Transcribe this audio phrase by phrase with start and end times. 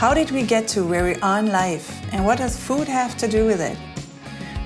[0.00, 3.18] How did we get to where we are in life and what does food have
[3.18, 3.76] to do with it?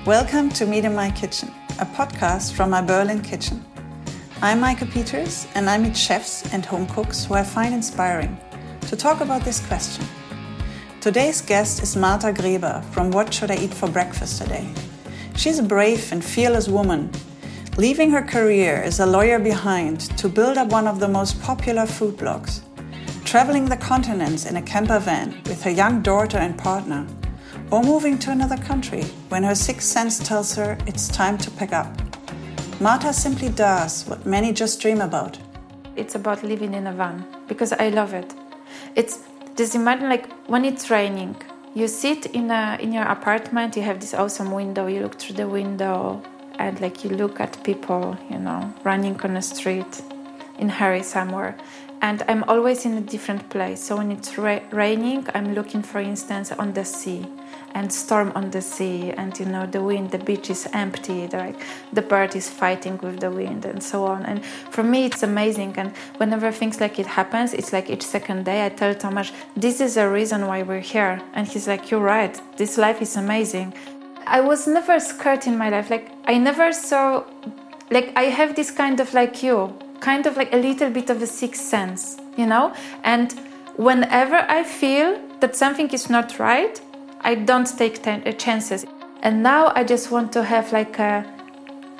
[0.05, 3.61] Welcome to Meet in My Kitchen, a podcast from my Berlin kitchen.
[4.41, 8.37] I'm Meike Peters and I meet chefs and home cooks who I find inspiring
[8.87, 10.05] to talk about this question.
[11.01, 14.73] Today's guest is Marta Greber from What Should I Eat for Breakfast Today?
[15.35, 17.11] She's a brave and fearless woman,
[17.75, 21.85] leaving her career as a lawyer behind to build up one of the most popular
[21.85, 22.61] food blogs
[23.35, 27.05] traveling the continents in a camper van with her young daughter and partner,
[27.69, 31.73] or moving to another country when her sixth sense tells her it's time to pack
[31.73, 31.91] up.
[32.79, 35.37] Marta simply does what many just dream about.
[35.97, 38.33] It's about living in a van because I love it.
[38.95, 39.19] It's
[39.57, 41.35] just imagine like when it's raining,
[41.73, 45.35] you sit in a in your apartment, you have this awesome window, you look through
[45.35, 46.23] the window
[46.57, 50.01] and like you look at people, you know, running on the street
[50.57, 51.57] in hurry somewhere
[52.01, 53.81] and I'm always in a different place.
[53.83, 57.25] So when it's ra- raining, I'm looking, for instance, on the sea
[57.75, 61.61] and storm on the sea, and you know the wind, the beach is empty, like
[61.91, 64.25] the bird is fighting with the wind, and so on.
[64.25, 65.73] And for me, it's amazing.
[65.77, 69.81] And whenever things like it happens, it's like each second day I tell Tomasz, "This
[69.81, 72.39] is a reason why we're here," and he's like, "You're right.
[72.55, 73.73] This life is amazing."
[74.25, 75.89] I was never scared in my life.
[75.89, 77.25] Like I never saw,
[77.91, 81.21] like I have this kind of like you kind of like a little bit of
[81.21, 82.73] a sixth sense, you know?
[83.03, 83.33] And
[83.75, 86.79] whenever I feel that something is not right,
[87.21, 88.85] I don't take uh, chances.
[89.21, 91.25] And now I just want to have like a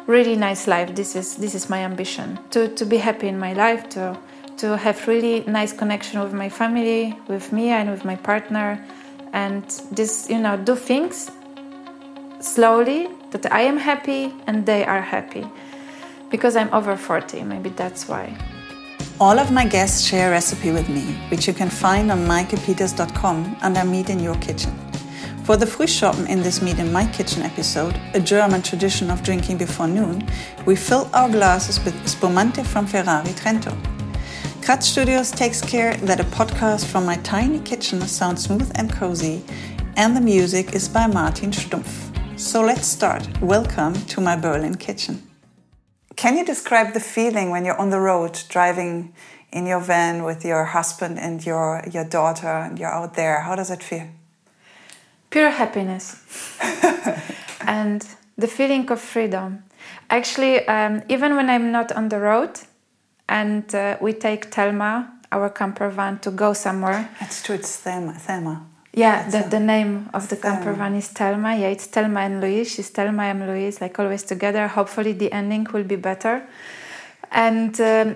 [0.08, 0.94] really nice life.
[0.96, 4.18] This is this is my ambition to to be happy in my life, to
[4.58, 8.86] to have really nice connection with my family, with me and with my partner,
[9.34, 11.32] and just you know do things
[12.40, 15.46] slowly that I am happy and they are happy
[16.36, 18.38] because I'm over 40, maybe that's why.
[19.22, 23.56] All of my guests share a recipe with me, which you can find on meikepeters.com
[23.62, 24.74] under Meet in Your Kitchen.
[25.46, 29.60] For the Frühschoppen in this Meet in My Kitchen episode, a German tradition of drinking
[29.60, 30.28] before noon,
[30.66, 33.74] we fill our glasses with Spumante from Ferrari Trento.
[34.60, 39.42] Kratz Studios takes care that a podcast from my tiny kitchen sounds smooth and cozy,
[39.96, 42.12] and the music is by Martin Stumpf.
[42.38, 43.26] So let's start.
[43.42, 45.25] Welcome to my Berlin kitchen.
[46.16, 49.14] Can you describe the feeling when you're on the road driving
[49.52, 53.42] in your van with your husband and your, your daughter and you're out there?
[53.42, 54.08] How does it feel?
[55.30, 56.58] Pure happiness
[57.62, 59.64] and the feeling of freedom.
[60.10, 62.60] Actually, um, even when I'm not on the road
[63.28, 67.10] and uh, we take Thelma, our camper van, to go somewhere.
[67.20, 68.14] That's true, it's Thelma.
[68.14, 68.66] Thelma.
[68.96, 71.58] Yeah, the, the name of the camper van is Thelma.
[71.58, 72.72] Yeah, it's Thelma and Louise.
[72.72, 74.70] She's Thelma and Louise, like always together.
[74.70, 76.48] Hopefully, the ending will be better.
[77.30, 78.16] And um,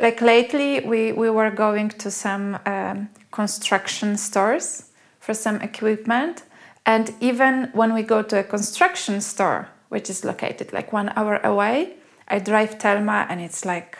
[0.00, 4.84] like lately, we, we were going to some um, construction stores
[5.18, 6.44] for some equipment.
[6.86, 11.40] And even when we go to a construction store, which is located like one hour
[11.42, 11.94] away,
[12.28, 13.98] I drive Thelma and it's like,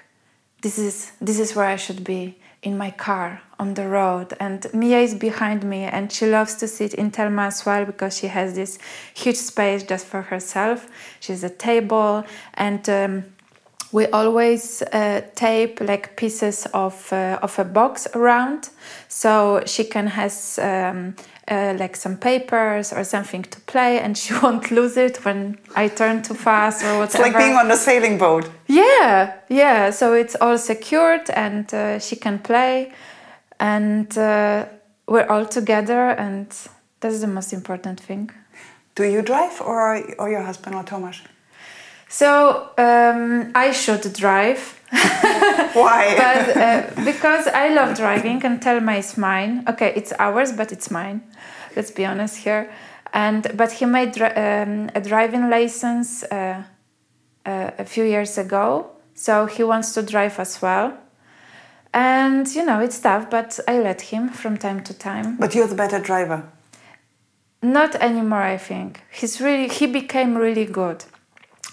[0.62, 4.66] this is, this is where I should be in my car on the road and
[4.75, 8.26] Mia is behind me and she loves to sit in Thelma as well because she
[8.26, 8.78] has this
[9.15, 10.88] huge space just for herself.
[11.20, 13.25] She has a table and um,
[13.93, 18.70] we always uh, tape like pieces of uh, of a box around
[19.09, 21.16] so she can has um,
[21.49, 25.89] uh, like some papers or something to play and she won't lose it when I
[25.89, 27.05] turn too fast or whatever.
[27.05, 28.49] It's like being on a sailing boat.
[28.67, 29.91] Yeah, yeah.
[29.91, 32.93] So it's all secured and uh, she can play
[33.59, 34.67] and uh,
[35.06, 36.47] we're all together and
[37.00, 38.31] that's the most important thing.
[38.95, 41.21] Do you drive or, or your husband or Thomas?
[42.10, 44.81] So um, I should drive.
[45.75, 46.16] Why?
[46.19, 49.62] but uh, because I love driving and Thelma is mine.
[49.69, 51.22] Okay, it's ours, but it's mine.
[51.76, 52.69] Let's be honest here.
[53.12, 56.65] And but he made um, a driving license uh,
[57.46, 60.99] uh, a few years ago, so he wants to drive as well.
[61.94, 65.37] And you know it's tough, but I let him from time to time.
[65.37, 66.43] But you're the better driver.
[67.62, 69.02] Not anymore, I think.
[69.12, 71.05] He's really he became really good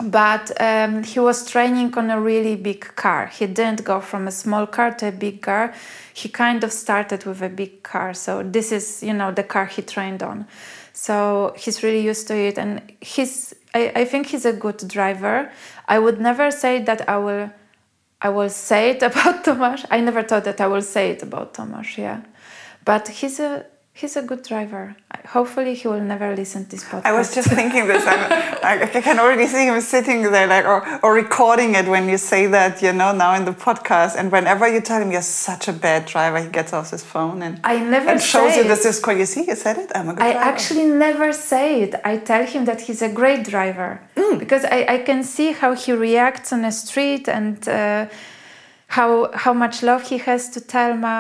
[0.04, 3.28] but um, he was training on a really big car.
[3.28, 5.74] He didn't go from a small car to a big car.
[6.14, 8.14] He kind of started with a big car.
[8.14, 10.46] So this is, you know, the car he trained on.
[10.94, 13.54] So he's really used to it, and he's.
[13.76, 15.52] I, I think he's a good driver.
[15.88, 17.52] I would never say that I will.
[18.20, 19.86] I will say it about Tomasz.
[19.92, 21.98] I never thought that I will say it about Tomasz.
[21.98, 22.22] Yeah,
[22.84, 23.68] but he's a
[24.00, 24.96] he's a good driver.
[25.38, 27.06] Hopefully, he will never listen to this podcast.
[27.12, 28.04] I was just thinking this.
[28.06, 32.18] I, I can already see him sitting there, like, or, or recording it when you
[32.18, 34.14] say that, you know, now in the podcast.
[34.20, 37.38] And whenever you tell him you're such a bad driver, he gets off his phone
[37.46, 39.92] and, I never and shows you this is You see, you said it.
[39.96, 40.50] I'm a good I driver.
[40.52, 41.94] actually never say it.
[42.06, 44.40] I tell him that he's a great driver Mm.
[44.44, 48.06] because I, I can see how he reacts on the street and uh,
[48.98, 49.10] how
[49.44, 51.20] how much love he has to Thelma.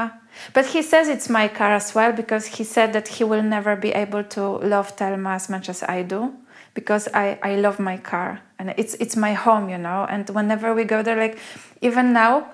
[0.54, 3.76] But he says it's my car as well because he said that he will never
[3.76, 6.34] be able to love Thelma as much as I do
[6.74, 10.06] because I, I love my car and it's it's my home, you know.
[10.10, 11.38] And whenever we go there, like
[11.82, 12.52] even now,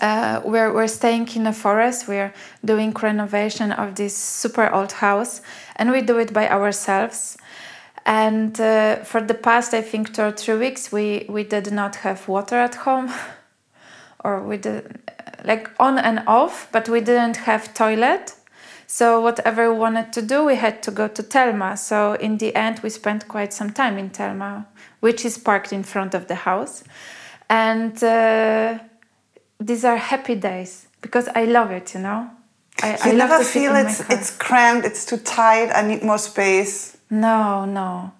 [0.00, 2.08] uh, we're, we're staying in a forest.
[2.08, 2.32] We're
[2.64, 5.40] doing renovation of this super old house,
[5.76, 7.36] and we do it by ourselves.
[8.06, 11.96] And uh, for the past, I think, two or three weeks, we, we did not
[11.96, 13.12] have water at home,
[14.24, 15.00] or we did
[15.44, 18.34] like on and off, but we didn't have toilet.
[18.86, 21.76] So whatever we wanted to do, we had to go to Thelma.
[21.76, 24.66] So in the end, we spent quite some time in Thelma,
[25.00, 26.84] which is parked in front of the house,
[27.48, 28.02] and.
[28.02, 28.78] Uh,
[29.60, 32.30] these are happy days because I love it, you know.
[32.82, 35.70] I, You I never feel it's it's cramped, it's too tight.
[35.74, 36.96] I need more space.
[37.10, 38.12] No, no.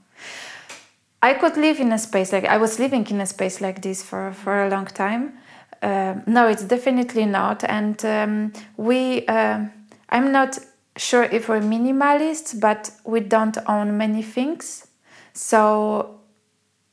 [1.22, 4.02] I could live in a space like I was living in a space like this
[4.02, 5.32] for for a long time.
[5.82, 7.64] Um no, it's definitely not.
[7.64, 9.72] And um, we, um
[10.08, 10.58] I'm not
[10.96, 14.86] sure if we're minimalists, but we don't own many things.
[15.32, 16.20] So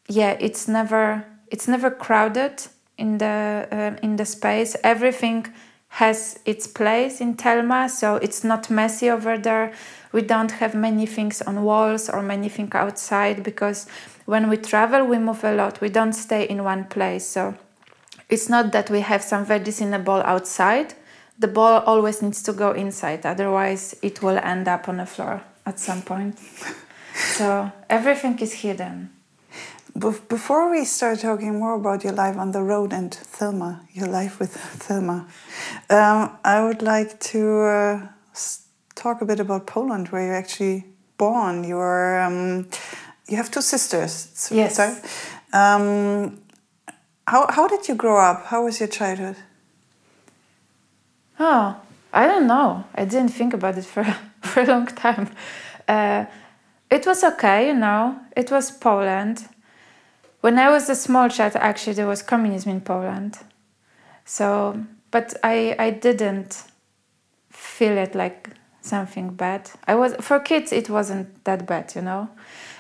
[0.08, 2.64] yeah, it's never it's never crowded
[2.98, 4.76] in the uh, in the space.
[4.84, 5.48] Everything
[5.90, 9.74] has its place in Thelma, so it's not messy over there.
[10.12, 13.88] We don't have many things on walls or many things outside because
[14.26, 15.82] when we travel, we move a lot.
[15.82, 17.56] We don't stay in one place, so
[18.30, 20.94] it's not that we have some veggies in a bowl outside.
[21.40, 25.42] The bowl always needs to go inside, otherwise it will end up on the floor
[25.66, 26.40] at some point.
[27.16, 29.12] so everything is hidden.
[29.98, 34.08] Bef- Before we start talking more about your life on the road and Thelma, your
[34.08, 35.28] life with Thelma,
[35.90, 38.08] um, I would like to uh,
[38.96, 40.86] talk a bit about Poland, where you're actually
[41.18, 41.64] born.
[41.64, 42.68] You're um,
[43.28, 44.50] you have two sisters.
[44.52, 44.76] Yes.
[44.76, 44.96] Sorry.
[45.54, 46.40] Um,
[47.28, 48.46] how how did you grow up?
[48.46, 49.36] How was your childhood?
[51.40, 51.76] Oh,
[52.14, 52.86] I don't know.
[52.96, 54.04] I didn't think about it for
[54.42, 55.30] for a long time.
[55.88, 56.26] Uh,
[56.90, 58.18] it was okay, you know.
[58.36, 59.48] It was Poland.
[60.42, 63.38] When I was a small child, actually, there was communism in Poland.
[64.26, 64.80] So,
[65.12, 66.64] but I I didn't
[67.52, 68.52] feel it like
[68.82, 69.70] something bad.
[69.86, 70.72] I was for kids.
[70.72, 72.30] It wasn't that bad, you know.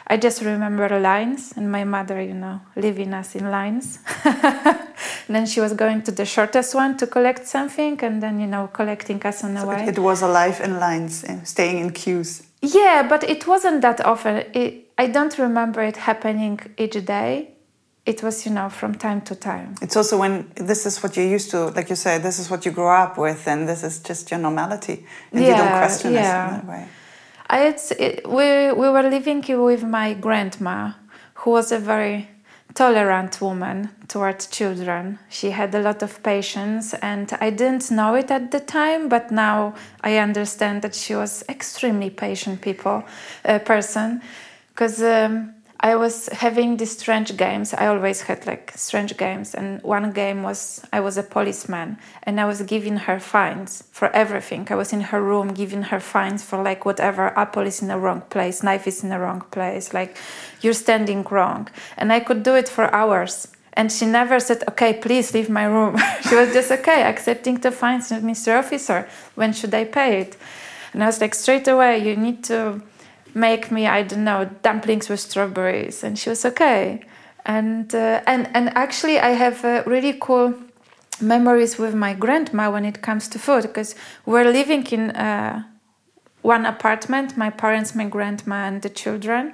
[0.09, 3.99] I just remember lines and my mother, you know, leaving us in lines.
[5.27, 8.67] then she was going to the shortest one to collect something and then, you know,
[8.71, 9.85] collecting us on the So way.
[9.85, 12.43] it, was a life in lines, eh, staying in queues.
[12.61, 14.45] Yeah, but it wasn't that often.
[14.53, 17.51] It, I don't remember it happening each day.
[18.05, 19.75] It was, you know, from time to time.
[19.81, 22.65] It's also when this is what you're used to, like you said, this is what
[22.65, 26.13] you grow up with, and this is just your normality, and you don't Yeah, question
[26.13, 26.87] it in that way.
[27.49, 30.93] It, we, we were living with my grandma,
[31.35, 32.29] who was a very
[32.73, 35.17] tolerant woman towards children.
[35.29, 39.31] She had a lot of patience, and I didn't know it at the time, but
[39.31, 43.03] now I understand that she was extremely patient people
[43.45, 44.21] uh, person,
[44.69, 47.73] because um, I was having these strange games.
[47.73, 52.39] I always had like strange games, and one game was I was a policeman, and
[52.39, 54.67] I was giving her fines for everything.
[54.71, 57.97] I was in her room giving her fines for like whatever apple is in the
[57.97, 60.17] wrong place, knife is in the wrong place, like
[60.61, 63.47] you're standing wrong, and I could do it for hours.
[63.73, 67.71] And she never said, "Okay, please leave my room." she was just okay, accepting the
[67.71, 68.09] fines.
[68.09, 68.57] Mr.
[68.57, 70.37] Officer, when should I pay it?
[70.93, 72.81] And I was like, straight away, you need to
[73.37, 77.01] make me I don't know dumplings with strawberries, and she was okay.
[77.45, 80.53] And uh, and and actually, I have uh, really cool
[81.21, 85.63] memories with my grandma when it comes to food because we're living in uh,
[86.41, 89.53] one apartment, my parents, my grandma, and the children,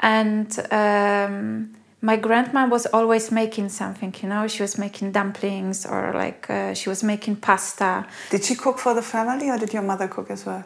[0.00, 0.58] and.
[0.70, 1.70] Um,
[2.04, 4.46] my grandma was always making something, you know.
[4.46, 8.04] She was making dumplings or like uh, she was making pasta.
[8.28, 10.64] Did she cook for the family, or did your mother cook as well?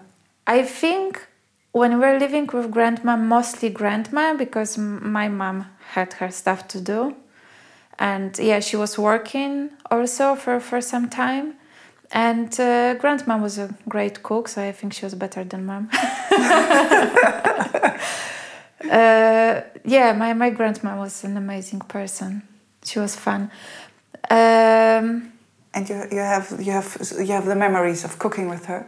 [0.49, 1.28] I think
[1.73, 6.67] when we were living with grandma, mostly grandma, because m- my mom had her stuff
[6.69, 7.15] to do.
[7.99, 11.55] And yeah, she was working also for, for some time.
[12.11, 15.91] And uh, grandma was a great cook, so I think she was better than mom.
[18.91, 22.43] uh, yeah, my, my grandma was an amazing person.
[22.85, 23.51] She was fun.
[24.31, 25.33] Um,
[25.75, 28.87] And you, you have you have you have the memories of cooking with her.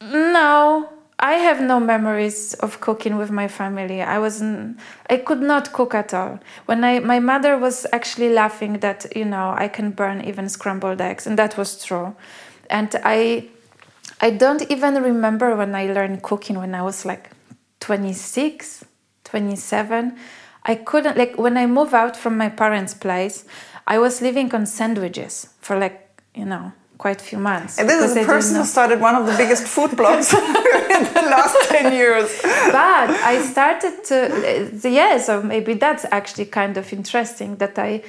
[0.00, 4.02] No, I have no memories of cooking with my family.
[4.02, 4.78] I wasn't.
[5.08, 6.40] I could not cook at all.
[6.66, 11.00] When I, my mother was actually laughing that you know I can burn even scrambled
[11.00, 12.14] eggs, and that was true.
[12.68, 13.48] And I,
[14.20, 17.30] I don't even remember when I learned cooking when I was like
[17.80, 18.84] 26,
[19.24, 20.18] 27.
[20.64, 23.46] I couldn't like when I moved out from my parents' place.
[23.86, 27.78] I was living on sandwiches for like you know quite a few months.
[27.78, 30.32] And this is a person who started one of the biggest food blogs
[30.96, 32.40] in the last 10 years.
[32.42, 34.16] But I started to,
[34.84, 38.02] uh, yeah, so maybe that's actually kind of interesting that I.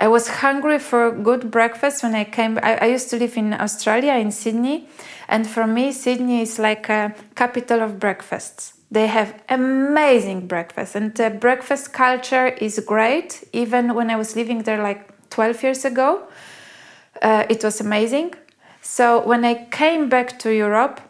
[0.00, 2.56] I was hungry for good breakfast when I came.
[2.62, 4.86] I, I, used to live in Australia, in Sydney,
[5.26, 8.74] and for me, Sydney is like a capital of breakfasts.
[8.92, 13.42] They have amazing breakfast, and the breakfast culture is great.
[13.52, 16.28] Even when I was living there like 12 years ago,
[17.22, 18.34] uh, it was amazing.
[18.82, 21.00] So when I came back to Europe,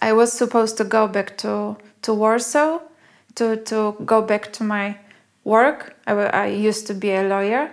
[0.00, 2.80] I was supposed to go back to, to Warsaw
[3.36, 4.98] to, to go back to my
[5.44, 5.96] work.
[6.06, 7.70] I, used to be a lawyer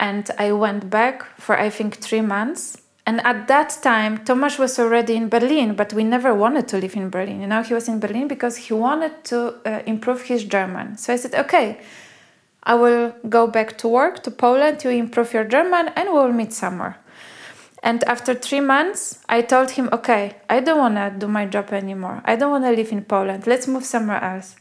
[0.00, 2.78] and I went back for I think three months.
[3.08, 6.96] And at that time, Tomasz was already in Berlin, but we never wanted to live
[6.96, 7.40] in Berlin.
[7.40, 10.96] You know, he was in Berlin because he wanted to uh, improve his German.
[10.96, 11.78] So I said, okay,
[12.66, 16.52] I will go back to work to Poland, you improve your German, and we'll meet
[16.52, 16.98] somewhere.
[17.82, 21.72] And after three months, I told him, okay, I don't want to do my job
[21.72, 22.20] anymore.
[22.24, 23.46] I don't want to live in Poland.
[23.46, 24.56] Let's move somewhere else.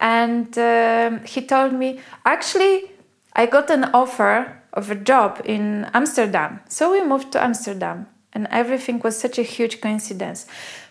[0.00, 2.90] And um, he told me, actually,
[3.32, 6.58] I got an offer of a job in Amsterdam.
[6.68, 8.08] So we moved to Amsterdam.
[8.32, 10.46] And everything was such a huge coincidence.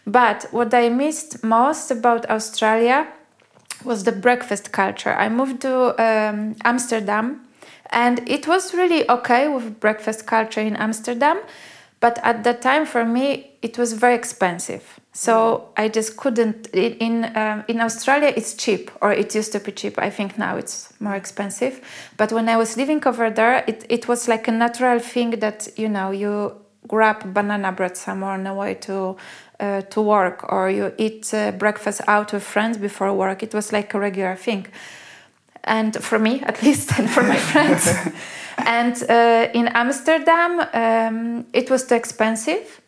[0.07, 3.07] But what I missed most about Australia
[3.85, 5.13] was the breakfast culture.
[5.13, 7.41] I moved to um, Amsterdam
[7.89, 11.39] and it was really okay with breakfast culture in Amsterdam.
[11.99, 14.99] But at that time, for me, it was very expensive.
[15.13, 16.67] So I just couldn't.
[16.73, 19.97] In um, in Australia, it's cheap, or it used to be cheap.
[19.97, 21.79] I think now it's more expensive.
[22.17, 25.69] But when I was living over there, it, it was like a natural thing that
[25.77, 26.55] you know you
[26.87, 29.15] grab banana bread somewhere on the way to
[29.63, 33.43] uh, to work or you eat uh, breakfast out with friends before work.
[33.43, 34.67] It was like a regular thing.
[35.63, 37.87] And for me, at least, and for my friends.
[38.57, 42.81] and uh, in Amsterdam, um, it was too expensive.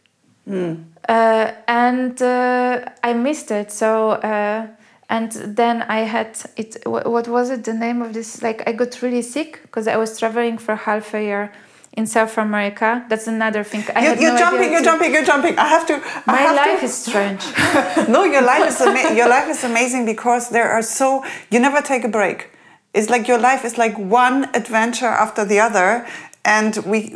[0.47, 0.83] Mm.
[1.07, 3.71] and uh, I missed it.
[3.71, 4.67] So, uh,
[5.09, 6.77] and then I had it.
[6.85, 7.63] What was it?
[7.63, 8.41] The name of this?
[8.41, 11.51] Like, I got really sick because I was traveling for half a year
[11.95, 13.05] in South America.
[13.09, 13.83] That's another thing.
[13.95, 15.57] I you're, you're no jumping, you're jumping, you're jumping.
[15.57, 15.95] I have to.
[15.95, 16.85] I My have life to.
[16.85, 17.43] is strange.
[18.09, 21.81] no, your life is ama- your life is amazing because there are so you never
[21.81, 22.49] take a break.
[22.93, 26.05] It's like your life is like one adventure after the other,
[26.43, 27.15] and we.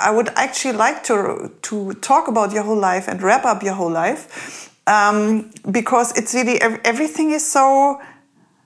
[0.00, 3.74] I would actually like to to talk about your whole life and wrap up your
[3.74, 8.00] whole life, um, because it's really everything is so.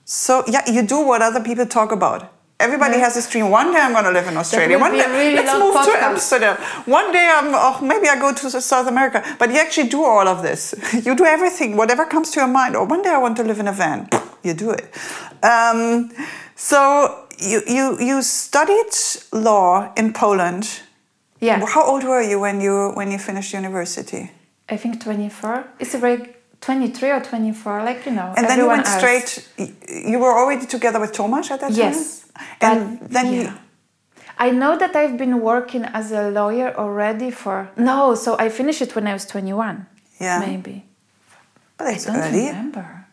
[0.05, 3.05] So yeah, you do what other people talk about Everybody yeah.
[3.05, 3.49] has this dream.
[3.49, 4.77] One day I'm going to live in Australia.
[4.77, 5.85] One day, really let's move podcast.
[5.85, 6.55] to Amsterdam.
[6.85, 9.23] One day I'm, oh, maybe I go to South America.
[9.39, 10.75] But you actually do all of this.
[11.05, 12.75] You do everything, whatever comes to your mind.
[12.75, 14.09] Or one day I want to live in a van.
[14.43, 14.93] You do it.
[15.41, 16.11] Um,
[16.55, 18.93] so you, you, you studied
[19.31, 20.81] law in Poland.
[21.39, 21.65] Yeah.
[21.65, 24.31] How old were you when you when you finished university?
[24.67, 25.65] I think 24.
[25.79, 28.33] It's a very 23 or 24, like you know.
[28.35, 28.97] And then you went else.
[28.97, 29.49] straight.
[29.87, 31.95] You were already together with Tomasz at that yes.
[31.95, 31.95] time.
[31.95, 32.19] Yes
[32.61, 33.41] and then yeah.
[33.41, 33.53] you
[34.41, 38.81] I know that I've been working as a lawyer already for no, so I finished
[38.81, 39.85] it when I was 21.
[40.21, 40.85] Yeah, maybe.
[41.77, 42.47] But that's I don't early.
[42.47, 43.05] remember.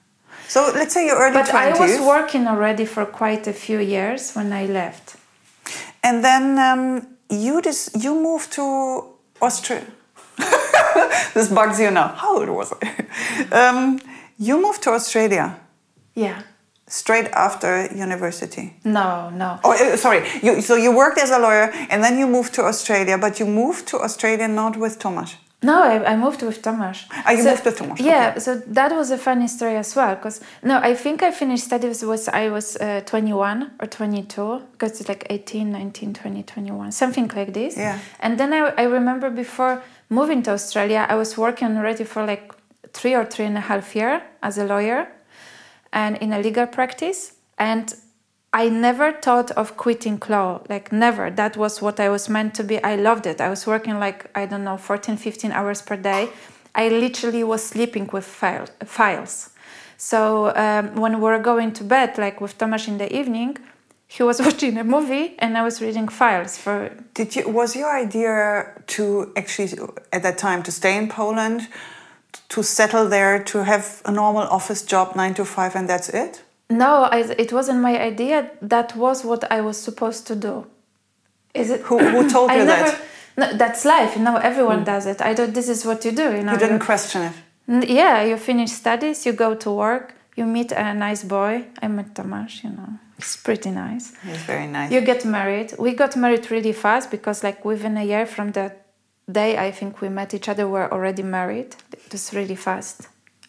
[0.47, 1.55] So let's say you're early but 20s.
[1.55, 5.17] I was working already for quite a few years when I left.
[6.05, 8.63] And then um, you just you moved to
[9.43, 9.96] Australia.
[11.35, 12.09] this bugs you now.
[12.09, 13.05] How old was I?
[13.61, 14.01] Um,
[14.39, 15.59] you moved to Australia.
[16.15, 16.43] Yeah
[16.89, 18.77] straight after university?
[18.85, 19.59] No, no.
[19.65, 20.25] Oh, uh, sorry.
[20.43, 23.47] You, so you worked as a lawyer and then you moved to Australia, but you
[23.47, 25.37] moved to Australia not with Tomasz.
[25.63, 27.07] No, I, I moved with Tomasz.
[27.11, 27.99] Ah, you so, moved with Tomasz.
[27.99, 28.41] Yeah, okay.
[28.41, 30.15] so that was a funny story as well.
[30.15, 35.01] Because no, I think I finished studies was I was uh, 21 or 22 because
[35.01, 37.77] it's like 18, 19, 20, 21, something like this.
[37.77, 37.99] Yeah.
[38.21, 42.53] And then I, I remember before moving to Australia, I was working already for like
[42.93, 45.09] three or three and a half year as a lawyer
[45.93, 47.35] and in a legal practice.
[47.59, 47.95] And
[48.53, 51.31] I never thought of quitting law, like never.
[51.31, 52.83] That was what I was meant to be.
[52.83, 53.41] I loved it.
[53.41, 56.31] I was working like, I don't know, 14, 15 hours per day.
[56.75, 59.51] I literally was sleeping with file, files.
[59.97, 63.57] So um, when we were going to bed, like with Tomasz in the evening,
[64.07, 66.91] he was watching a movie and I was reading files for.
[67.15, 67.49] Did you?
[67.49, 69.79] Was your idea to actually
[70.13, 71.69] at that time to stay in Poland?
[72.49, 76.43] to settle there, to have a normal office job, nine to five, and that's it?
[76.69, 78.51] No, I, it wasn't my idea.
[78.63, 80.67] That was what I was supposed to do.
[81.55, 81.81] Is it?
[81.83, 83.03] Who, who told you never, that?
[83.37, 84.17] No, that's life.
[84.17, 84.85] You know, everyone hmm.
[84.85, 85.21] does it.
[85.21, 86.35] I thought this is what you do.
[86.37, 87.89] You know, You didn't question it.
[87.89, 91.67] Yeah, you finish studies, you go to work, you meet a nice boy.
[91.83, 94.13] I met Tomasz, you know, he's pretty nice.
[94.25, 94.93] It's very nice.
[94.93, 95.75] You get married.
[95.79, 98.73] We got married really fast because, like, within a year from the
[99.31, 101.75] day I think we met each other, we're already married.
[101.93, 103.09] It was really fast.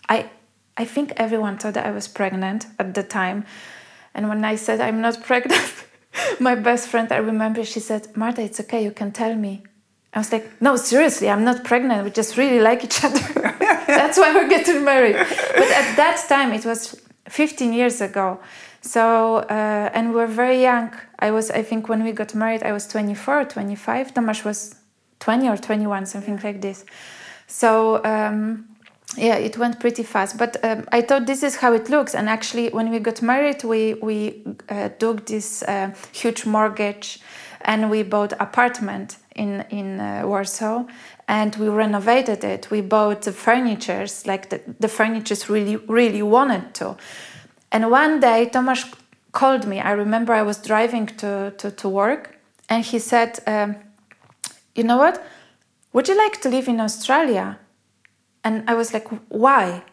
[0.10, 0.30] I,
[0.78, 3.46] I think everyone thought that I was pregnant at the time.
[4.14, 5.86] And when I said I'm not pregnant,
[6.40, 9.64] my best friend, I remember, she said, Marta, it's okay, you can tell me.
[10.18, 12.04] I was like, no, seriously, I'm not pregnant.
[12.04, 13.20] We just really like each other.
[13.88, 15.16] That's why we're getting married.
[15.16, 18.40] But at that time, it was 15 years ago.
[18.82, 20.92] So, uh, and we're very young.
[21.20, 24.16] I was, I think, when we got married, I was 24 or 25.
[24.16, 24.74] Tomasz was
[25.20, 26.84] 20 or 21, something like this.
[27.46, 28.66] So, um,
[29.18, 30.40] yeah, it went pretty fast.
[30.40, 32.16] But um, I thought this is how it looks.
[32.16, 37.20] And actually, when we got married, we we uh, took this uh, huge mortgage,
[37.62, 40.86] and we bought apartment in in uh, Warsaw,
[41.28, 42.70] and we renovated it.
[42.70, 46.98] We bought the furnitures, like the the furnitures really really wanted to.
[47.72, 48.94] And one day, Tomasz
[49.32, 49.80] called me.
[49.80, 52.38] I remember I was driving to to, to work,
[52.70, 53.76] and he said, um,
[54.76, 55.24] "You know what?
[55.94, 57.58] Would you like to live in Australia?"
[58.48, 59.84] And I was like, why?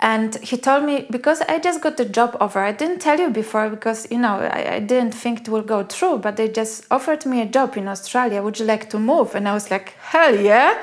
[0.00, 2.60] And he told me, because I just got the job offer.
[2.60, 5.84] I didn't tell you before because, you know, I, I didn't think it will go
[5.84, 8.42] through, but they just offered me a job in Australia.
[8.42, 9.34] Would you like to move?
[9.34, 10.82] And I was like, hell yeah.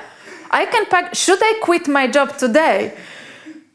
[0.49, 1.15] I can pack.
[1.15, 2.93] Should I quit my job today?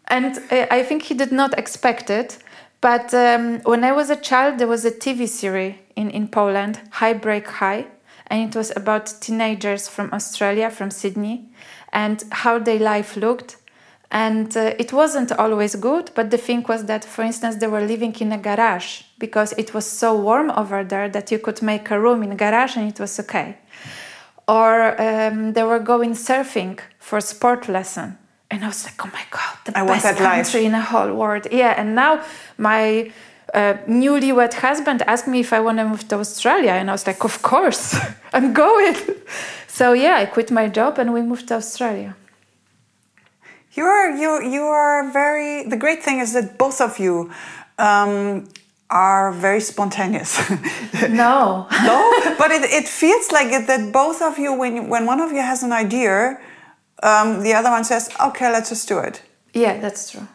[0.08, 2.38] And uh, I think he did not expect it.
[2.80, 6.80] But um, when I was a child, there was a TV series in, in Poland,
[6.90, 7.86] Heartbreak High,
[8.28, 11.48] and it was about teenagers from Australia, from Sydney,
[11.92, 13.56] and how their life looked.
[14.10, 17.80] And uh, it wasn't always good, but the thing was that, for instance, they were
[17.80, 21.90] living in a garage because it was so warm over there that you could make
[21.90, 23.58] a room in a garage and it was okay.
[24.46, 28.16] Or um, they were going surfing for sport lesson.
[28.48, 30.44] And I was like, oh my God, the I best that life.
[30.44, 31.48] country in the whole world.
[31.50, 32.22] Yeah, and now
[32.58, 33.10] my
[33.52, 36.72] uh, newlywed husband asked me if I want to move to Australia.
[36.72, 37.96] And I was like, of course,
[38.32, 38.96] I'm going.
[39.68, 42.16] So yeah, I quit my job and we moved to Australia.
[43.76, 45.64] You are you you are very.
[45.68, 47.30] The great thing is that both of you
[47.78, 48.48] um,
[48.88, 50.40] are very spontaneous.
[51.10, 51.66] No.
[51.84, 55.30] no, but it, it feels like it, that both of you, when when one of
[55.30, 56.40] you has an idea,
[57.02, 60.26] um, the other one says, "Okay, let's just do it." yeah, that's true.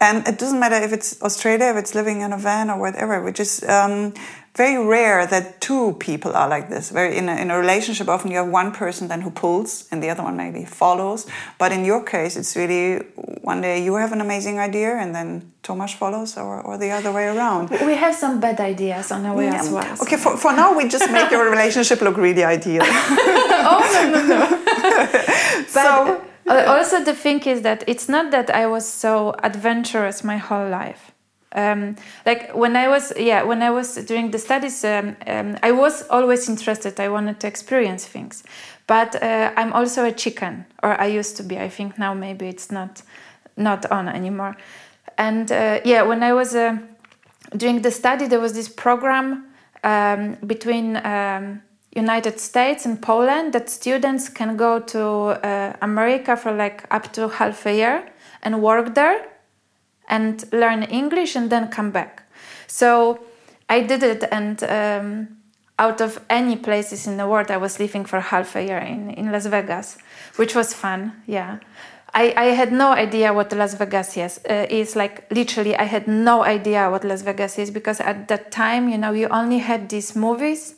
[0.00, 3.20] And it doesn't matter if it's Australia, if it's living in a van or whatever,
[3.20, 4.14] which is um,
[4.54, 6.90] very rare that two people are like this.
[6.90, 10.00] Very in a, in a relationship, often you have one person then who pulls and
[10.00, 11.26] the other one maybe follows.
[11.58, 12.98] But in your case, it's really
[13.42, 17.10] one day you have an amazing idea and then Tomasz follows, or, or the other
[17.12, 17.70] way around.
[17.70, 19.96] We have some bad ideas on our way as well.
[19.96, 22.82] so- Okay, for, for now we just make your relationship look really ideal.
[22.86, 25.64] oh no no no.
[25.66, 30.68] So- also the thing is that it's not that I was so adventurous my whole
[30.68, 31.12] life.
[31.52, 35.72] Um, like when I was yeah when I was doing the studies, um, um, I
[35.72, 37.00] was always interested.
[37.00, 38.44] I wanted to experience things,
[38.86, 41.58] but uh, I'm also a chicken, or I used to be.
[41.58, 43.02] I think now maybe it's not
[43.56, 44.56] not on anymore.
[45.16, 46.78] And uh, yeah, when I was uh,
[47.56, 49.46] during the study, there was this program
[49.82, 56.52] um, between um, United States and Poland that students can go to uh, America for
[56.52, 59.26] like up to half a year and work there
[60.08, 62.22] and learn English and then come back.
[62.66, 63.20] So
[63.68, 65.28] I did it, and um,
[65.78, 69.10] out of any places in the world, I was living for half a year in,
[69.10, 69.98] in Las Vegas,
[70.36, 71.12] which was fun.
[71.26, 71.58] Yeah.
[72.14, 74.40] I, I had no idea what Las Vegas is.
[74.48, 78.50] Uh, is like literally, I had no idea what Las Vegas is because at that
[78.50, 80.74] time, you know, you only had these movies,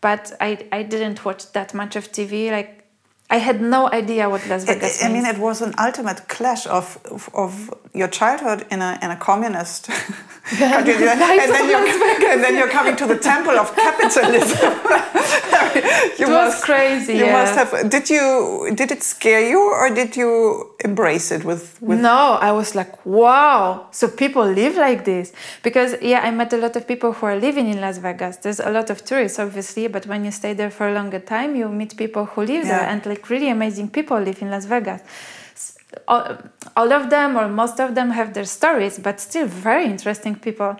[0.00, 2.50] but I, I didn't watch that much of TV.
[2.50, 2.84] Like,
[3.28, 6.98] I had no idea what Las Vegas I mean, it was an ultimate clash of,
[7.32, 9.86] of your childhood in a in a communist
[10.44, 11.20] country, and
[11.54, 14.58] then you're and then you're coming to the temple of capitalism.
[16.18, 17.32] you It was crazy, You yeah.
[17.32, 17.90] must have.
[17.90, 18.72] Did you?
[18.74, 21.78] Did it scare you, or did you embrace it with?
[21.80, 25.32] with No, I was like, wow, so people live like this.
[25.62, 28.36] Because, yeah, I met a lot of people who are living in Las Vegas.
[28.36, 31.56] There's a lot of tourists, obviously, but when you stay there for a longer time,
[31.56, 35.02] you meet people who live there, and like really amazing people live in Las Vegas.
[36.08, 40.76] All, of them, or most of them, have their stories, but still very interesting people.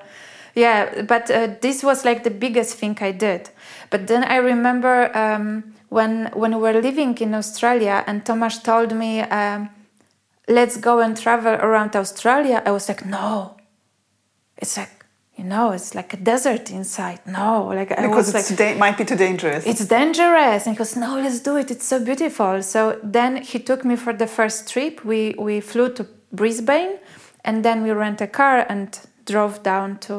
[0.55, 3.51] Yeah, but uh, this was like the biggest thing I did.
[3.91, 8.95] But then I remember um, when when we were living in Australia, and Tomasz told
[8.95, 9.21] me.
[9.21, 9.71] Um,
[10.51, 12.63] let's go and travel around Australia.
[12.67, 13.57] I was like, no.
[14.59, 15.00] It's like,
[15.41, 17.21] you know, it's like a desert inside.
[17.27, 19.65] No, like I because was it like, da- might be too dangerous.
[19.65, 20.67] it's dangerous.
[20.67, 21.71] And he goes, no, let's do it.
[21.71, 22.63] It's so beautiful.
[22.63, 24.95] So then he took me for the first trip.
[25.13, 26.03] We we flew to
[26.41, 26.93] Brisbane,
[27.47, 28.87] and then we rent a car and
[29.33, 30.15] drove down to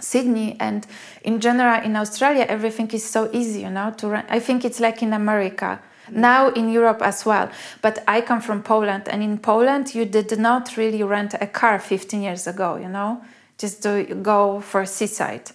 [0.00, 0.48] Sydney.
[0.60, 0.86] And
[1.22, 4.26] in general, in Australia, everything is so easy, you know, to rent.
[4.28, 5.80] I think it's like in America.
[6.10, 7.48] Now in Europe as well.
[7.82, 11.78] But I come from Poland, and in Poland, you did not really rent a car
[11.80, 13.20] 15 years ago, you know,
[13.58, 15.50] just to go for seaside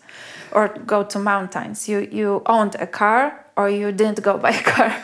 [0.51, 1.87] or go to mountains.
[1.87, 4.95] You, you owned a car or you didn't go by a car.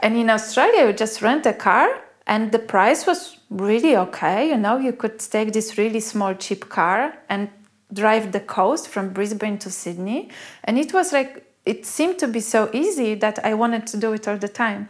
[0.00, 1.88] And in Australia, you just rent a car,
[2.26, 4.48] and the price was really okay.
[4.48, 7.48] You know, you could take this really small, cheap car and
[7.92, 10.30] drive the coast from Brisbane to Sydney.
[10.64, 14.12] And it was like, it seemed to be so easy that I wanted to do
[14.12, 14.88] it all the time.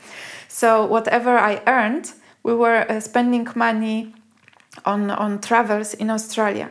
[0.48, 4.14] So, whatever I earned, we were uh, spending money
[4.84, 6.70] on, on travels in Australia.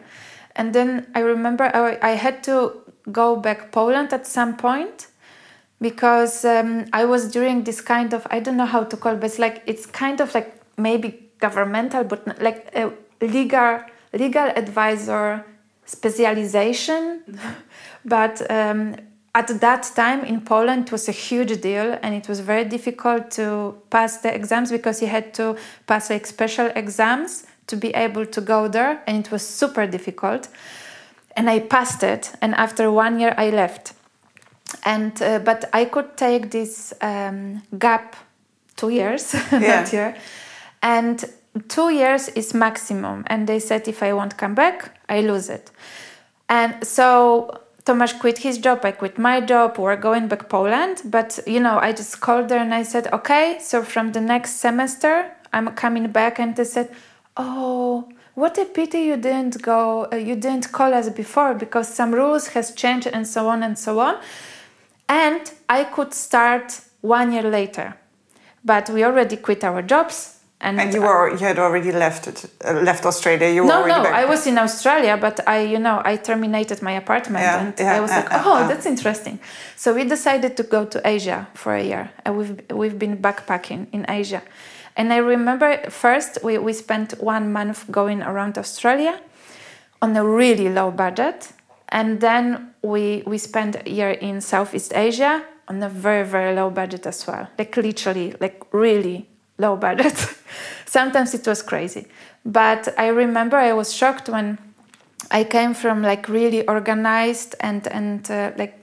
[0.56, 2.74] And then I remember I, I had to
[3.12, 5.08] go back Poland at some point
[5.80, 9.20] because um, I was during this kind of I don't know how to call it,
[9.20, 13.82] but it's like it's kind of like maybe governmental, but not, like a legal
[14.14, 15.44] legal advisor
[15.86, 17.24] specialization.
[18.06, 18.96] but um,
[19.34, 23.32] at that time in Poland, it was a huge deal, and it was very difficult
[23.32, 25.56] to pass the exams because you had to
[25.88, 30.48] pass like special exams to be able to go there, and it was super difficult.
[31.36, 33.94] And I passed it, and after one year, I left
[34.84, 38.16] and uh, but I could take this um, gap
[38.76, 39.60] two years Yeah.
[39.60, 40.16] that year,
[40.82, 41.24] and
[41.68, 43.24] two years is maximum.
[43.28, 45.72] And they said if I won't come back, I lose it.
[46.48, 49.78] And so Tomasz quit his job, I quit my job.
[49.78, 53.58] We're going back Poland, but you know I just called her and I said okay.
[53.60, 56.90] So from the next semester, I'm coming back, and they said,
[57.42, 58.10] oh.
[58.34, 62.48] What a pity you didn't go, uh, you didn't call us before because some rules
[62.50, 64.16] has changed and so on and so on
[65.12, 67.96] and I could start one year later.
[68.64, 72.38] But we already quit our jobs, and, and you were you had already left it,
[72.64, 73.50] uh, left Australia.
[73.50, 74.14] You were no, already no, back.
[74.14, 77.98] I was in Australia, but I, you know, I terminated my apartment, Yeah, and yeah,
[77.98, 78.68] I was yeah, like, oh, yeah.
[78.68, 79.40] that's interesting.
[79.76, 83.88] So we decided to go to Asia for a year, and we've we've been backpacking
[83.92, 84.42] in Asia.
[84.96, 89.20] And I remember first we, we spent one month going around Australia
[90.02, 91.54] on a really low budget.
[91.90, 96.70] And then we, we spent a year in Southeast Asia on a very, very low
[96.70, 97.48] budget as well.
[97.58, 99.28] Like literally, like really
[99.58, 100.18] low budget.
[100.86, 102.08] Sometimes it was crazy.
[102.46, 104.58] But I remember I was shocked when
[105.30, 108.78] I came from like really organized and, and uh, like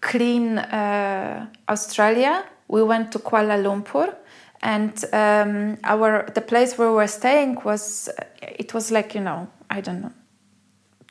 [0.00, 2.44] clean uh, Australia.
[2.68, 4.14] We went to Kuala Lumpur
[4.60, 8.08] and um, our the place where we were staying was
[8.42, 10.12] it was like you know i don't know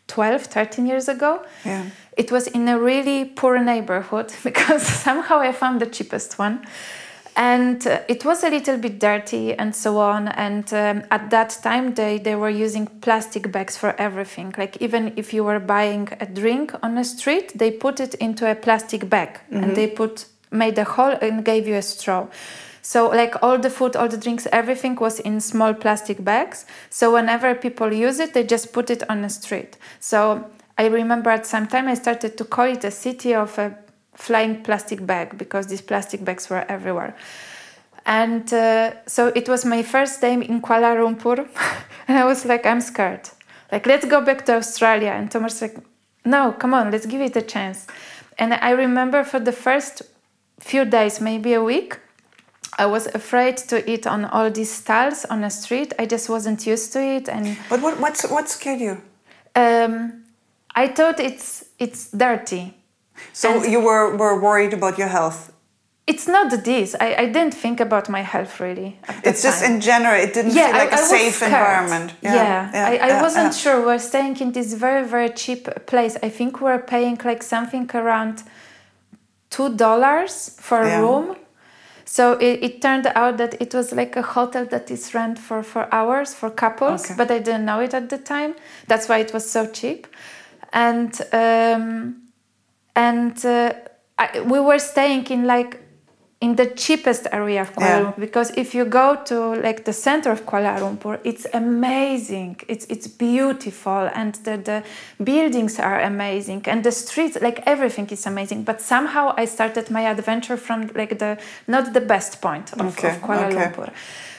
[0.07, 1.45] 12 13 years ago.
[1.65, 1.85] Yeah.
[2.15, 6.65] it was in a really poor neighborhood because somehow i found the cheapest one.
[7.39, 10.27] And uh, it was a little bit dirty and so on.
[10.29, 14.55] And um, at that time they, they were using plastic bags for everything.
[14.57, 18.49] Like even if you were buying a drink on the street they put it into
[18.49, 19.39] a plastic bag.
[19.51, 22.27] And they put made a hole and gave you a straw
[22.87, 26.65] so like all the food all the drinks everything was in small plastic bags.
[26.89, 29.75] So whenever people use it they just put it on the street.
[29.99, 33.77] So i remember at some time i started to call it a city of a
[34.15, 37.13] flying plastic bag because these plastic bags were everywhere.
[38.05, 41.39] And uh, so it was my first day in kuala lumpur
[42.07, 43.29] and i was like i'm scared.
[43.69, 45.11] Like let's go back to australia.
[45.11, 45.77] And thomas like
[46.23, 47.85] no come on let's give it a chance.
[48.39, 50.03] And i remember for the first
[50.61, 51.99] few days maybe a week
[52.79, 55.93] I was afraid to eat on all these stalls on the street.
[55.99, 58.97] I just wasn't used to it, and But what what's, what scared you?
[59.55, 60.23] um,
[60.75, 62.73] I thought it's it's dirty.
[63.33, 65.51] So And- you were, were worried about your health.
[66.05, 66.95] It's not this.
[67.01, 68.95] I, I didn't think about my health really.
[69.23, 69.73] It's just time.
[69.75, 72.13] in general, it didn't yeah, feel like I- a I safe environment.
[72.21, 73.61] Yeah, I, I yeah, wasn't yeah.
[73.63, 73.85] sure.
[73.85, 76.15] We're staying in this very very cheap place.
[76.23, 78.43] I think we're paying like something around
[79.49, 81.01] two dollars for a Yeah.
[81.01, 81.35] room.
[82.09, 85.61] So it, it turned out that it was like a hotel that is rent for
[85.61, 87.15] for hours for couples, Okay.
[87.17, 88.55] but I didn't know it at the time.
[88.87, 90.07] That's why it was so cheap,
[90.71, 92.21] and um,
[92.95, 93.73] and uh,
[94.17, 95.81] I, we were staying in like
[96.39, 98.03] in the cheapest area of Kuala Yeah.
[98.03, 102.57] Lumpur because if you go to like the center of Kuala Lumpur, it's amazing.
[102.67, 104.83] It's it's beautiful and the, the
[105.23, 108.63] buildings are amazing and the streets like everything is amazing.
[108.63, 113.09] But somehow I started my adventure from like the not the best point of, Okay,
[113.15, 113.57] of Kuala okay.
[113.57, 113.89] Lumpur.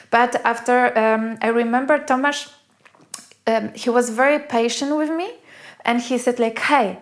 [0.09, 2.49] But after um, I remember Tomasz,
[3.45, 5.29] um, he was very patient with me,
[5.83, 6.97] and he said like, "Hey,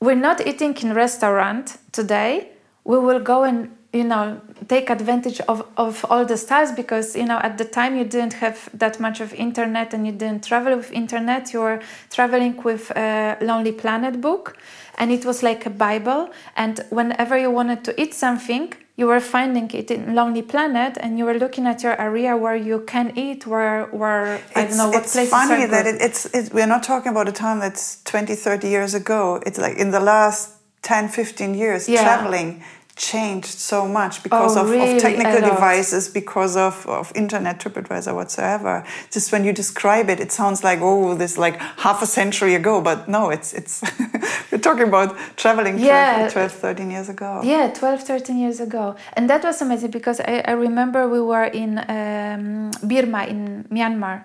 [0.00, 2.50] we're not eating in restaurant today.
[2.84, 7.26] We will go and you know take advantage of, of all the styles because you
[7.30, 10.76] know at the time you didn't have that much of internet and you didn't travel
[10.76, 11.80] with internet you were
[12.16, 14.56] traveling with a lonely planet book.
[14.98, 16.30] And it was like a bible.
[16.56, 21.18] And whenever you wanted to eat something you were finding it in lonely planet and
[21.18, 24.88] you were looking at your area where you can eat where where i don't know
[24.88, 27.58] what it's places funny are that it, it's it, we're not talking about a time
[27.60, 29.42] that's 20 30 years ago.
[29.46, 32.02] It's like in the last 10 15 years Yeah.
[32.04, 32.62] traveling
[32.96, 34.96] changed so much because Oh, of, really?
[34.96, 40.32] of technical devices because of, of internet tripadvisor whatsoever just when you describe it it
[40.32, 43.82] sounds like oh this like half a century ago but no it's it's
[44.50, 46.28] we're talking about traveling 12, Yeah.
[46.30, 48.96] 12 13 years ago Yeah, 12, 13 years ago.
[49.16, 54.24] And that was amazing because I, I remember we were in um, Burma, in Myanmar.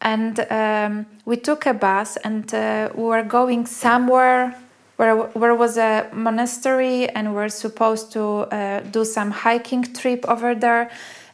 [0.00, 4.54] And um, we took a bus and uh, we were going somewhere
[4.96, 10.54] where, where was a monastery and we're supposed to uh, do some hiking trip over
[10.54, 10.90] there.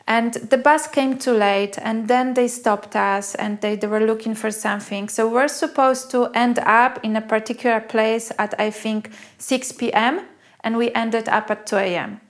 [0.06, 4.00] And the bus came too late, and then they stopped us and they, they were
[4.00, 5.10] looking for something.
[5.10, 10.22] So we're supposed to end up in a particular place at I think 6 p.m
[10.60, 12.20] and we ended up at 2 a.m.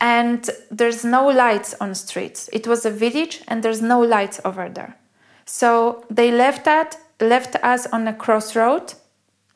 [0.00, 2.50] And there's no lights on streets.
[2.52, 4.96] It was a village and there's no lights over there.
[5.44, 8.94] So they left that left us on a crossroad,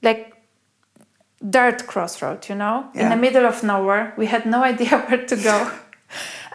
[0.00, 0.35] like
[1.50, 4.14] dirt crossroad, you know, in the middle of nowhere.
[4.16, 5.70] We had no idea where to go.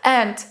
[0.04, 0.44] and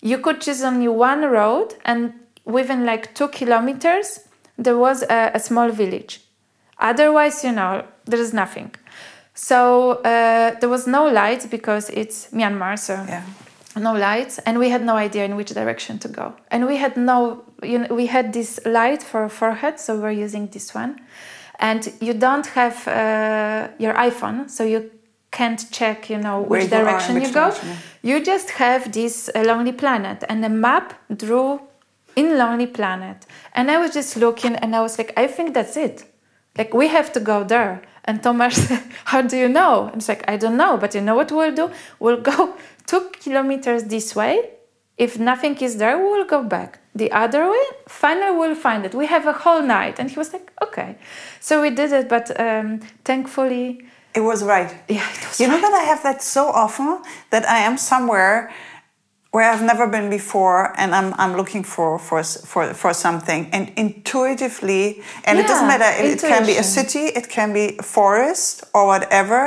[0.00, 4.20] you could choose only one road and within like two kilometers
[4.58, 6.22] there was a, a small village.
[6.78, 8.74] Otherwise, you know, there is nothing.
[9.34, 13.24] So uh, there was no light because it's Myanmar, so yeah
[13.76, 16.34] no lights, and we had no idea in which direction to go.
[16.50, 20.46] And we had no, you know, we had this light for forehead, so we're using
[20.48, 21.00] this one.
[21.58, 24.90] And you don't have uh, your iPhone, so you
[25.30, 27.50] can't check, you know, Where which are, direction you go.
[27.50, 27.68] direction.
[28.02, 31.60] You just have this uh, Lonely Planet, and a map drew
[32.14, 33.26] in Lonely Planet.
[33.54, 36.04] And I was just looking, and I was like, I think that's it.
[36.58, 37.82] Like we have to go there.
[38.04, 39.86] And Tomasz, How do you know?
[39.86, 41.70] And it's like, I don't know, but you know what we'll do?
[41.98, 42.54] We'll go
[42.86, 44.50] two kilometers this way.
[44.98, 46.78] If nothing is there, we'll go back.
[46.94, 48.94] The other way, finally we'll find it.
[48.94, 49.98] We have a whole night.
[49.98, 50.96] And he was like, Okay.
[51.40, 53.82] So we did it, but um, thankfully,
[54.14, 57.44] it was right yeah, it was You know that I have that so often that
[57.46, 58.50] I am somewhere
[59.36, 63.64] where I've never been before, and I'm I'm looking for for for for something, and
[63.76, 65.90] intuitively, and it doesn't matter.
[66.02, 69.40] It, it can be a city, it can be a forest, or whatever.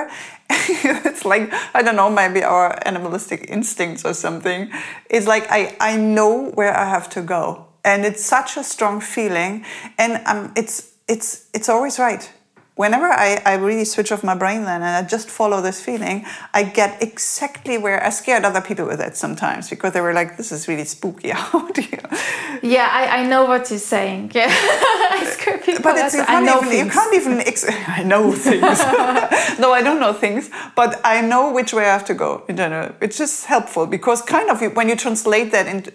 [1.05, 4.71] it's like I don't know, maybe our animalistic instincts or something.
[5.09, 8.99] It's like I I know where I have to go, and it's such a strong
[9.01, 9.65] feeling,
[9.97, 12.31] and um, it's it's it's always right
[12.79, 16.25] whenever I, I really switch off my brain then and I just follow this feeling,
[16.53, 20.37] I get exactly where I scared other people with it sometimes because they were like,
[20.37, 21.29] this is really spooky.
[21.51, 21.99] How do you?
[22.61, 24.31] Yeah, I, I know what you're saying.
[24.33, 24.47] Yeah.
[24.49, 25.81] I scare people.
[25.81, 28.79] But it's, you, can't know even, you can't even, ex- I know things.
[29.59, 32.57] no, I don't know things, but I know which way I have to go in
[32.57, 32.93] general.
[33.01, 35.93] It's just helpful because kind of when you translate that into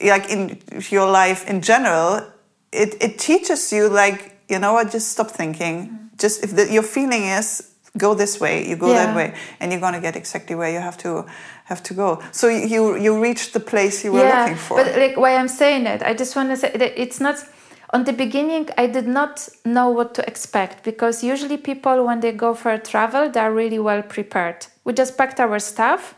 [0.00, 0.60] like in
[0.90, 2.24] your life in general,
[2.70, 6.05] it, it teaches you like, you know what, just stop thinking.
[6.18, 9.06] Just if the, your feeling is go this way, you go Yeah.
[9.06, 11.24] that way, and you're gonna get exactly where you have to
[11.64, 12.20] have to go.
[12.32, 14.76] So you you reached the place you were looking for.
[14.82, 17.36] But like why I'm saying it, I just want to say that it's not.
[17.90, 22.32] On the beginning, I did not know what to expect because usually people, when they
[22.32, 24.66] go for a travel, they are really well prepared.
[24.84, 26.15] We just packed our stuff,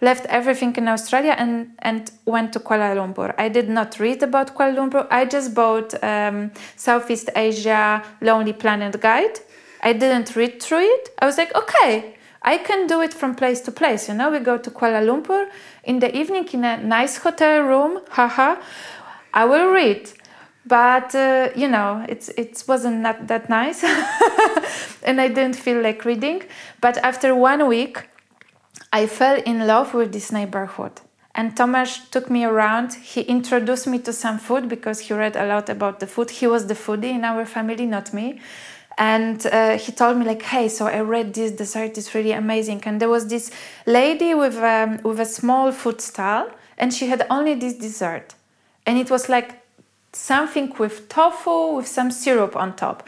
[0.00, 3.34] left everything in Australia, and and went to Kuala Lumpur.
[3.38, 5.06] I did not read about Kuala Lumpur.
[5.10, 9.40] I just bought um, Southeast Asia Lonely Planet guide.
[9.82, 11.10] I didn't read through it.
[11.20, 14.08] I was like, okay, I can do it from place to place.
[14.08, 15.48] You know, we go to Kuala Lumpur
[15.84, 18.00] in the evening in a nice hotel room.
[18.10, 18.56] Haha,
[19.34, 20.10] I will read.
[20.66, 23.82] But uh, you know, it's it wasn't not that nice,
[25.02, 26.42] and I didn't feel like reading.
[26.80, 28.06] But after one week,
[28.92, 31.00] I fell in love with this neighborhood.
[31.34, 32.94] And Tomasz took me around.
[32.94, 36.30] He introduced me to some food because he read a lot about the food.
[36.30, 38.40] He was the foodie in our family, not me.
[38.96, 42.82] And uh, he told me like, "Hey, so I read this dessert is really amazing."
[42.84, 43.52] And there was this
[43.86, 48.34] lady with um, with a small food stall, and she had only this dessert,
[48.84, 49.62] and it was like
[50.12, 53.06] something with tofu with some syrup on top,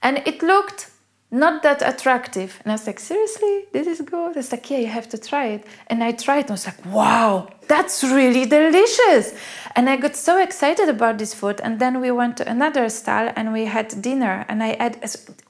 [0.00, 0.91] and it looked
[1.32, 2.60] not that attractive.
[2.62, 4.36] And I was like, seriously, this is good.
[4.36, 5.66] It's like, yeah, you have to try it.
[5.86, 9.34] And I tried and I was like, wow, that's really delicious.
[9.74, 11.58] And I got so excited about this food.
[11.64, 14.44] And then we went to another stall and we had dinner.
[14.46, 15.02] And I had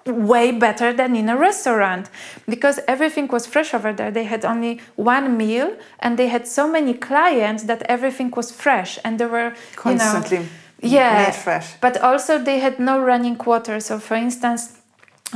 [0.06, 2.08] way better than in a restaurant
[2.48, 4.12] because everything was fresh over there.
[4.12, 9.00] They had only one meal and they had so many clients that everything was fresh.
[9.04, 10.36] And there were constantly.
[10.36, 10.48] You know,
[10.84, 11.74] yeah, made fresh.
[11.80, 13.80] But also they had no running water.
[13.80, 14.78] So for instance,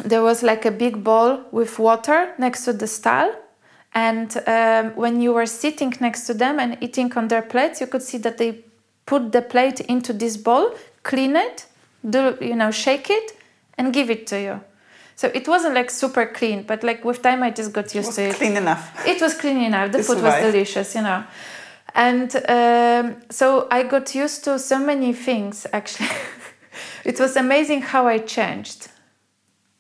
[0.05, 3.33] there was like a big bowl with water next to the stall.
[3.95, 7.87] And um, when you were sitting next to them and eating on their plates you
[7.87, 8.63] could see that they
[9.07, 11.67] put the plate into this bowl clean it
[12.09, 13.33] do you know shake it
[13.79, 14.61] and give it to you.
[15.15, 18.15] So it wasn't like super clean but like with time i just got used it
[18.17, 18.35] to it.
[18.35, 18.93] clean enough.
[19.07, 19.93] It was clean enough.
[19.93, 21.25] The food was delicious you know.
[21.95, 26.11] And um, so i got used to so many things actually.
[27.05, 28.89] It was amazing how i changed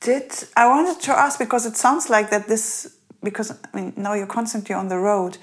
[0.00, 4.14] did I wanted to ask because it sounds like that this because I mean now
[4.14, 5.38] you're constantly on the road.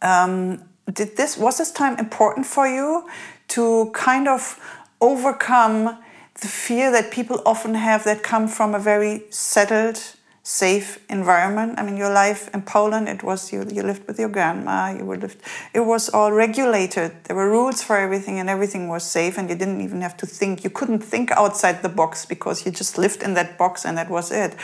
[0.00, 3.08] Um, did this was this time important for you
[3.48, 4.58] to kind of
[5.00, 5.98] overcome
[6.40, 10.00] the fear that people often have that come from a very settled
[10.44, 11.78] safe environment.
[11.78, 15.04] I mean, your life in Poland, it was you, you lived with your grandma, you
[15.04, 15.38] were lived,
[15.72, 17.12] it was all regulated.
[17.24, 20.26] There were rules for everything and everything was safe and you didn't even have to
[20.26, 20.64] think.
[20.64, 24.10] You couldn't think outside the box because you just lived in that box and that
[24.10, 24.56] was it.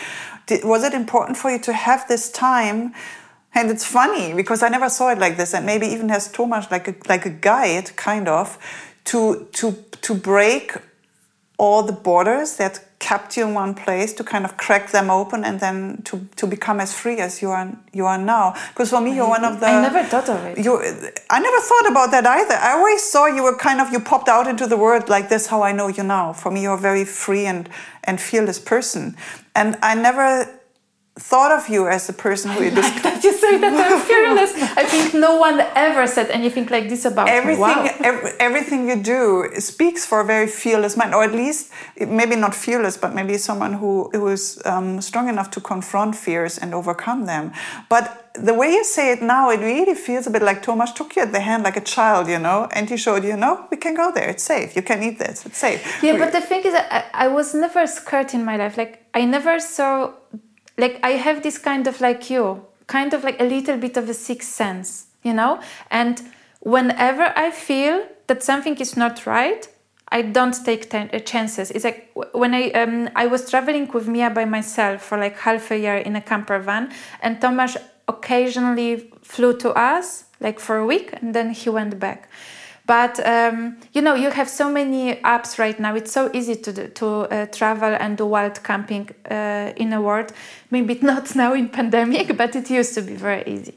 [0.47, 2.93] Did, was it important for you to have this time?
[3.55, 6.47] And it's funny because I never saw it like this and maybe even has too
[6.47, 8.59] much like a, like a guide kind of
[9.05, 10.73] to, to, to break
[11.59, 15.45] all the borders that kept you in one place to kind of crack them open
[15.45, 18.55] and then to, to become as free as you are you are now.
[18.71, 20.59] Because for me you're one of the I never thought of it.
[20.65, 20.81] you
[21.31, 22.55] I never thought about that either.
[22.55, 25.47] I always saw you were kind of you popped out into the world like this
[25.47, 26.33] how I know you now.
[26.33, 27.69] For me you're a very free and
[28.05, 29.17] and fearless person.
[29.55, 30.58] And I never
[31.19, 34.53] thought of you as the person who you just you say that I'm fearless.
[34.77, 37.61] I think no one ever said anything like this about everything.
[37.61, 37.91] Me.
[38.01, 38.31] Wow.
[38.39, 42.97] everything you do speaks for a very fearless mind, or at least maybe not fearless,
[42.97, 47.53] but maybe someone who who is um, strong enough to confront fears and overcome them.
[47.89, 51.17] But the way you say it now, it really feels a bit like Tomasz took
[51.17, 53.77] you at the hand like a child, you know, and he showed you, no, we
[53.77, 54.29] can go there.
[54.29, 54.77] It's safe.
[54.77, 55.45] You can eat this.
[55.47, 56.03] It's safe.
[56.03, 58.77] Yeah, but the thing is, I, I was never scared in my life.
[58.77, 60.13] Like I never saw
[60.79, 64.09] like I have this kind of like you, kind of like a little bit of
[64.09, 65.61] a sixth sense, you know?
[65.91, 66.23] And
[66.61, 69.69] whenever I feel that something is not right,
[70.11, 71.71] I don't take uh, chances.
[71.71, 75.71] It's like when I um, I was traveling with Mia by myself for like half
[75.71, 80.87] a year in a camper van, and Tomasz occasionally flew to us like for a
[80.87, 82.31] week, and then he went back.
[82.89, 85.95] But um, you know, you have so many apps right now.
[85.95, 90.33] It's so easy to to uh, travel and do wild camping uh, in a world.
[90.71, 93.75] Maybe not now in pandemic, but it used to be very easy.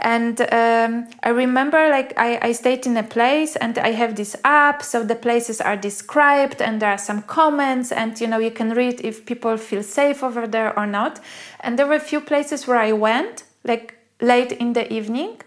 [0.00, 4.36] And um, I remember, like, I, I stayed in a place, and I have this
[4.44, 8.52] app, so the places are described, and there are some comments, and you know, you
[8.52, 11.20] can read if people feel safe over there or not.
[11.60, 15.42] And there were a few places where I went, like late in the evening,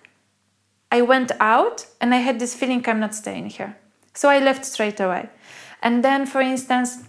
[0.92, 3.78] I went out and I had this feeling I'm not staying here.
[4.14, 5.30] So I left straight away.
[5.82, 7.00] And then, for instance,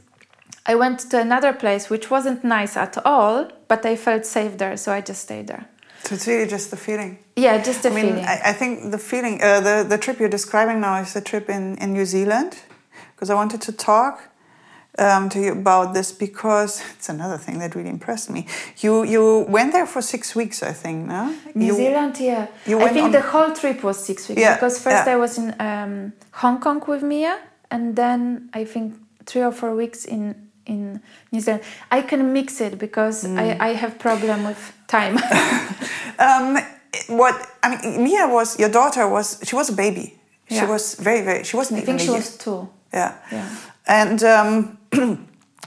[0.64, 4.76] I went to another place which wasn't nice at all, but I felt safe there,
[4.76, 5.66] so I just stayed there.
[6.04, 7.18] So it's really just the feeling.
[7.36, 8.24] Yeah, just the I mean, feeling.
[8.24, 11.48] I, I think the feeling, uh, the the trip you're describing now is the trip
[11.48, 12.58] in in New Zealand,
[13.14, 14.31] because I wanted to talk
[14.98, 18.46] um, to you about this because it's another thing that really impressed me.
[18.78, 21.06] You you went there for six weeks, I think.
[21.06, 21.34] No?
[21.54, 22.46] New you, Zealand, yeah.
[22.66, 25.14] I think the whole trip was six weeks yeah, because first yeah.
[25.14, 27.38] I was in um, Hong Kong with Mia,
[27.70, 28.94] and then I think
[29.26, 30.34] three or four weeks in
[30.66, 31.00] in
[31.32, 31.62] New Zealand.
[31.90, 33.38] I can mix it because mm.
[33.38, 35.16] I, I have problem with time.
[36.18, 36.58] um,
[37.08, 40.18] what I mean, Mia was your daughter was she was a baby.
[40.48, 40.60] Yeah.
[40.60, 41.44] She was very very.
[41.44, 41.80] She wasn't.
[41.80, 42.68] I think she was two.
[42.92, 43.16] Yeah.
[43.30, 43.48] Yeah.
[43.86, 44.78] And um,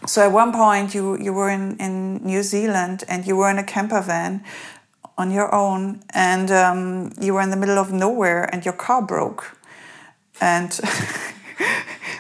[0.06, 3.58] so at one point you you were in in New Zealand and you were in
[3.58, 4.44] a camper van
[5.18, 9.02] on your own and um, you were in the middle of nowhere and your car
[9.02, 9.58] broke.
[10.42, 10.72] And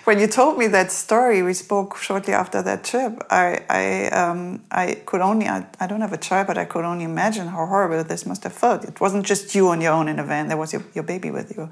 [0.06, 4.64] when you told me that story we spoke shortly after that trip i i um,
[4.72, 7.66] i could only I, I don't have a child but i could only imagine how
[7.66, 10.48] horrible this must have felt it wasn't just you on your own in a van
[10.48, 11.70] there was your, your baby with you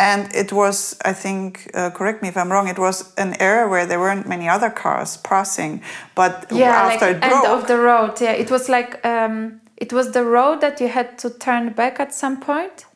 [0.00, 3.68] and it was, I think, uh, correct me if I'm wrong, it was an area
[3.68, 5.82] where there weren't many other cars passing.
[6.14, 8.18] But yeah, after like it broke, end of the road.
[8.18, 12.00] Yeah, it was like um, it was the road that you had to turn back
[12.00, 12.86] at some point.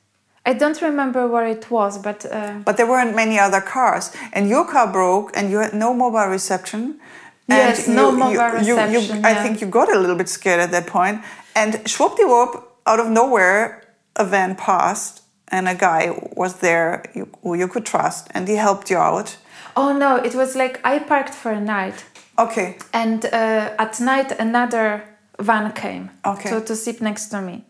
[0.47, 2.53] I don't remember where it was, but uh...
[2.65, 6.29] but there weren't many other cars, and your car broke, and you had no mobile
[6.31, 7.01] reception
[7.49, 10.29] Yes, And no mobile you- you- you- reception, I think you got a little bit
[10.29, 11.21] scared at that point.
[11.55, 13.83] And schwuppdiwupp, out of nowhere,
[14.17, 16.03] a van passed, and a guy
[16.37, 17.03] was there
[17.43, 19.37] who you could trust, and he helped you out.
[19.77, 22.05] Oh no, it was like I parked for a night.
[22.39, 25.03] Okay, and uh, at night another
[25.39, 26.51] van came Okay.
[26.51, 27.65] to, to sit next to me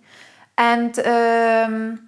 [0.56, 1.98] and um,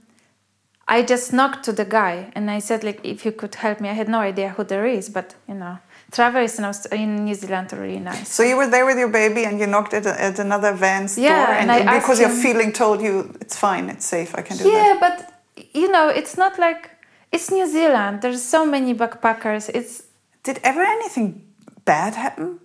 [0.89, 3.89] i just knocked to the guy and i said like if you could help me
[3.89, 5.77] i had no idea who there is but you know
[6.13, 9.09] travelers in, Aust- in new zealand are really nice so you were there with your
[9.09, 12.21] baby, and you knocked at, a, at another van's Yeah, door, and and, because asked
[12.21, 14.73] your him- feeling told you it's fine, it's safe, I can do that.
[14.73, 15.17] yeah but
[15.81, 16.91] you know it's not like
[17.33, 19.93] it's new zealand there's so many backpackers it's
[20.47, 21.29] Did ever anything
[21.85, 22.61] bad happen?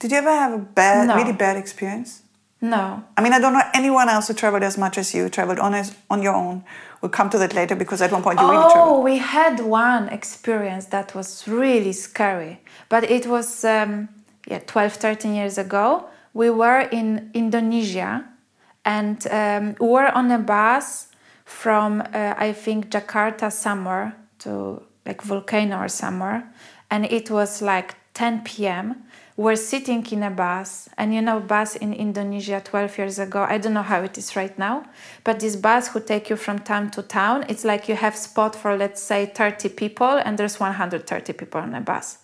[0.00, 1.14] Did you ever have a bad, No.
[1.18, 2.10] really bad experience?
[2.60, 2.82] no
[3.16, 5.72] I mean, I don't know anyone else who traveled as much as you traveled on
[6.14, 6.56] on your own.
[7.00, 8.98] We'll come to that later because at one point you really traveled.
[8.98, 14.08] Oh, we had one experience that was really scary, but it was um,
[14.46, 16.08] yeah 12, 13 years ago.
[16.34, 18.24] We were in Indonesia,
[18.84, 21.08] and um, we were on a bus
[21.44, 26.52] from uh, I think Jakarta somewhere to like volcano or somewhere,
[26.90, 29.04] and it was like 10 p.m.
[29.38, 33.46] We're sitting in a bus, and you know, bus in Indonesia 12 years ago.
[33.48, 34.82] I don't know how it is right now,
[35.22, 38.56] but this bus who take you from town to town, it's like you have spot
[38.56, 42.18] for let's say 30 people, and there's 130 people on a bus.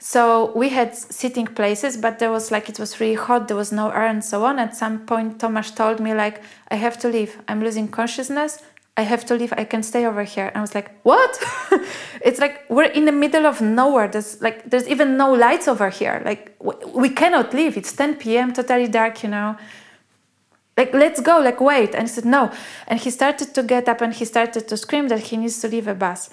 [0.00, 3.70] So we had sitting places, but there was like it was really hot, there was
[3.70, 4.58] no air and so on.
[4.58, 7.40] At some point, Tomasz told me like, I have to leave.
[7.46, 8.60] I'm losing consciousness.
[8.96, 9.52] I have to leave.
[9.56, 10.46] I can stay over here.
[10.46, 11.36] And I was like, what?
[12.20, 14.08] it's like we're in the middle of nowhere.
[14.08, 16.22] There's like there's even no lights over here.
[16.24, 16.56] Like
[16.94, 17.76] we cannot leave.
[17.76, 18.52] It's 10 p.m.
[18.52, 19.22] totally dark.
[19.22, 19.56] You know
[20.76, 22.50] like let's go like wait and he said no
[22.86, 25.68] and he started to get up and he started to scream that he needs to
[25.68, 26.30] leave a bus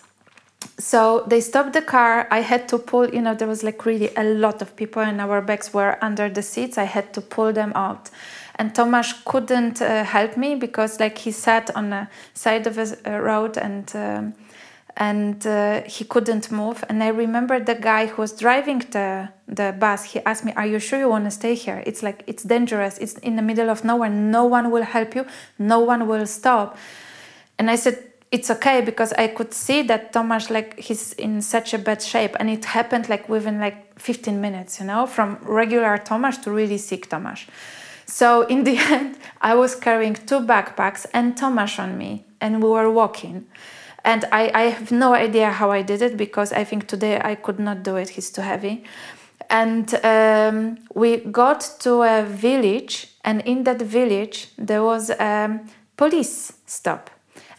[0.78, 4.10] so they stopped the car i had to pull you know there was like really
[4.16, 7.54] a lot of people and our bags were under the seats i had to pull
[7.54, 8.10] them out
[8.62, 13.20] and Tomasz couldn't uh, help me because like he sat on the side of a,
[13.20, 14.36] road and um,
[14.98, 16.84] and uh, he couldn't move.
[16.88, 20.68] And i remember the guy who was driving the the bus he asked me are
[20.68, 21.82] you sure you want to stay here?
[21.88, 23.00] It's like it's dangerous.
[23.00, 24.12] It's in the middle of nowhere.
[24.12, 25.26] No one will help you.
[25.58, 26.78] No one will stop.
[27.58, 27.98] And i said
[28.32, 32.36] it's okay because i could see that Tomasz like he's in such a bad shape.
[32.40, 36.78] And it happened like within like 15 minutes you know from regular Tomasz to really
[36.78, 37.48] sick Tomasz
[38.12, 42.70] so in the end i was carrying two backpacks and Tomasz on me and we
[42.70, 43.46] were walking
[44.04, 47.36] and I, I have no idea how I did it because I think today I
[47.36, 48.10] could not do it.
[48.10, 48.84] He's too heavy.
[49.50, 55.60] And um, we got to a village, and in that village there was a
[55.98, 57.10] police stop,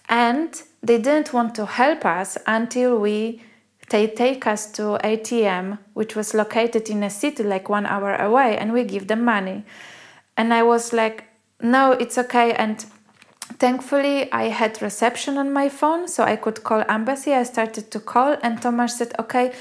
[0.09, 3.43] and they didn't want to help us until we
[3.91, 8.57] they take us to ATM, which was located in a city like one hour away,
[8.57, 9.65] and we give them money.
[10.37, 11.25] And I was like,
[11.61, 12.53] no, it's okay.
[12.53, 12.85] And
[13.59, 18.01] thankfully i had reception on my phone so i could call embassy i started to
[18.01, 19.53] call and tomasz said okay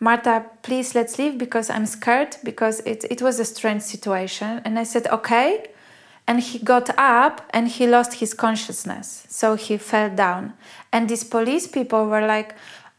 [0.00, 4.60] marta please let's leave because i'm scared because it, it was a strange situation.
[4.64, 5.68] And i said okay.
[6.28, 9.26] And he got up and he lost his consciousness.
[9.28, 10.54] So he fell down.
[10.92, 12.54] And these police people were like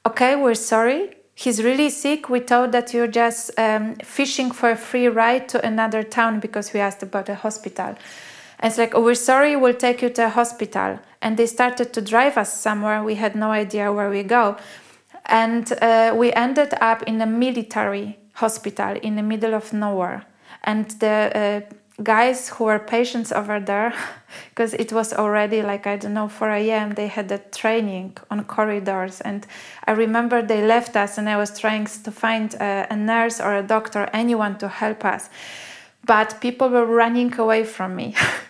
[0.05, 4.75] okay we're sorry he's really sick we thought that you're just um, fishing for a
[4.75, 7.95] free ride to another town because we asked about a hospital
[8.59, 10.99] and it's like, oh, we're sorry, we'll take you to a hospital.
[11.21, 13.03] And they started to drive us somewhere.
[13.03, 14.57] We had no idea where we go.
[15.25, 20.25] And uh, we ended up in a military hospital in the middle of nowhere.
[20.63, 23.93] And the uh, guys who were patients over there,
[24.49, 28.43] because it was already like, I don't know, 4 a.m., they had a training on
[28.43, 29.21] corridors.
[29.21, 29.45] And
[29.85, 33.55] I remember they left us, and I was trying to find a, a nurse or
[33.55, 35.29] a doctor, anyone to help us
[36.07, 38.15] but people were running away from me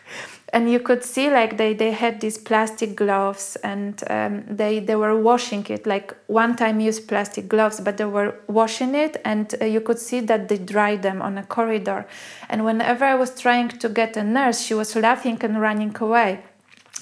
[0.57, 4.95] and you could see like they, they had these plastic gloves and um, they, they
[4.95, 5.85] were washing it.
[5.85, 9.99] Like one time used plastic gloves but they were washing it and uh, you could
[9.99, 12.07] see that they dried them on a corridor.
[12.49, 16.43] And whenever i was trying to get a nurse she was laughing and running away.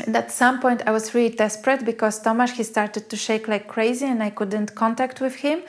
[0.06, 3.68] And at some point i was really desperate because Tomasz he started to shake like
[3.68, 5.62] crazy and i couldn't contact with him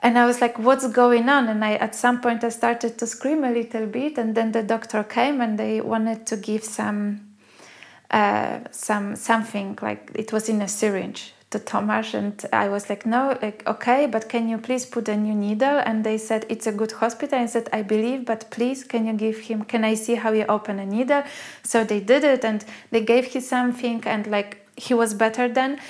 [0.00, 3.06] and I was like, "What's going on?" And I, at some point, I started to
[3.06, 7.34] scream a little bit, and then the doctor came, and they wanted to give some,
[8.10, 13.06] uh, some something like it was in a syringe to Tomasz, and I was like,
[13.06, 16.66] "No, like okay, but can you please put a new needle?" And they said, "It's
[16.66, 19.64] a good hospital." I said, "I believe, but please, can you give him?
[19.64, 21.24] Can I see how you open a needle?"
[21.64, 25.80] So they did it, and they gave him something, and like he was better then.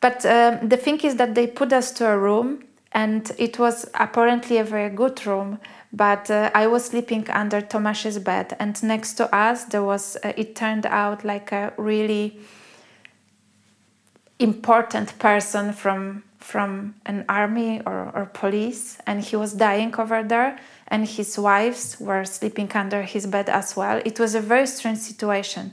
[0.00, 3.88] But um, the thing is that they put us to a room and it was
[3.94, 5.58] apparently a very good room
[5.92, 10.32] but uh, i was sleeping under tomasz's bed and next to us there was uh,
[10.36, 12.38] it turned out like a really
[14.38, 20.58] important person from from an army or, or police and he was dying over there
[20.88, 24.02] and his wives were sleeping under his bed as well.
[24.04, 25.72] It was a very strange situation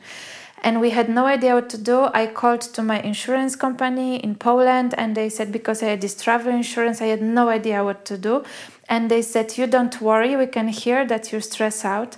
[0.64, 2.10] and we had no idea what to do.
[2.14, 6.16] I called to my insurance company in Poland and they said because I had this
[6.22, 8.44] travel insurance, I had no idea what to do.
[8.90, 12.18] And they said, You don't worry, we can hear that you're stressed out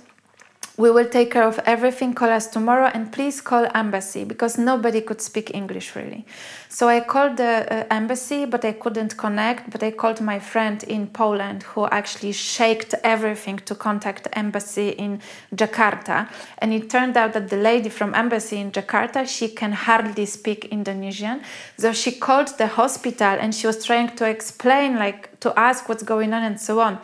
[0.80, 2.14] we will take care of everything.
[2.14, 6.24] Call us tomorrow and please call embassy because nobody could speak english really.
[6.68, 10.82] So i called the uh, embassy but i couldn't connect but i called my friend
[10.84, 15.20] in poland who actually shaked everything to contact embassy in
[15.54, 16.28] jakarta.
[16.58, 20.64] And it turned out that the lady from embassy in jakarta she can hardly speak
[20.66, 21.42] indonesian.
[21.76, 26.02] So she called the hospital and she was trying to explain like to ask what's
[26.02, 26.98] going on and so on.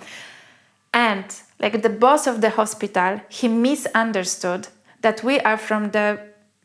[0.95, 1.27] And
[1.59, 4.69] like the boss of the hospital he misunderstood
[5.01, 6.19] that we are from the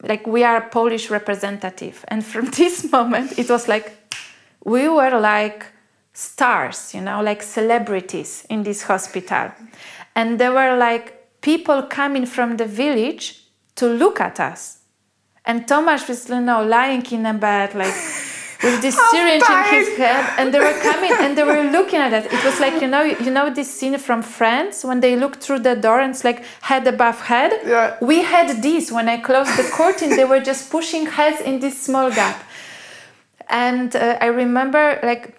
[0.03, 2.03] like we are a polish representative.
[2.07, 3.93] And from this moment it was like
[4.63, 5.65] we were like
[6.13, 9.51] stars you know like celebrities in this hospital.
[10.15, 13.43] And there were like people coming from the village
[13.75, 14.79] to look at us.
[15.45, 17.93] And tomasz was you know lying in a bed like
[18.63, 22.13] with this syringe in his head, and they were coming and they were looking at
[22.13, 22.25] it.
[22.31, 25.59] It was like you know, you know this scene from Friends when they look through
[25.59, 27.51] the door and it's like head above head.
[27.65, 27.97] Yeah.
[28.01, 30.09] We had this when I closed the curtain.
[30.09, 32.43] they were just pushing heads in this small gap,
[33.49, 35.35] and uh, I remember like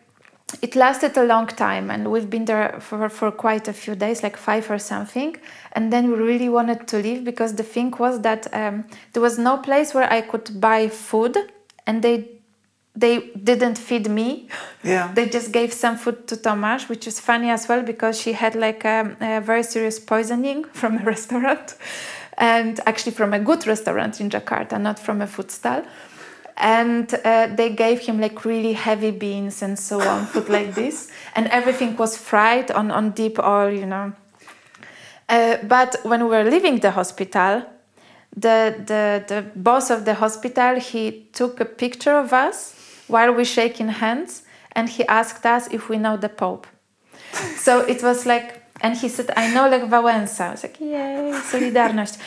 [0.61, 4.23] it lasted a long time and we've been there for, for quite a few days
[4.23, 5.37] like five or something
[5.73, 9.39] and then we really wanted to leave because the thing was that um, there was
[9.39, 11.37] no place where i could buy food
[11.87, 12.29] and they
[12.95, 14.49] they didn't feed me.
[14.83, 15.13] Yeah.
[15.15, 18.55] They just gave some food to Tomasz, which is funny as well because she had
[18.55, 21.77] like a, a, very serious poisoning from a restaurant,
[22.37, 25.83] and actually from a good restaurant in Jakarta, not from a food stall.
[26.59, 31.11] And uh, they gave him like really heavy beans and so on, food like this,
[31.35, 34.13] and everything was fried on on deep oil, you know.
[35.31, 37.63] Uh, but when we were leaving the hospital,
[38.37, 43.45] the, the, the boss of the hospital he took a picture of us while we
[43.45, 44.43] shaking hands
[44.73, 46.67] and he asked us if we know the Pope.
[47.57, 50.41] so it was like, and he said, I know Lech Wałęsa.
[50.41, 52.19] I was like, yay, Solidarność.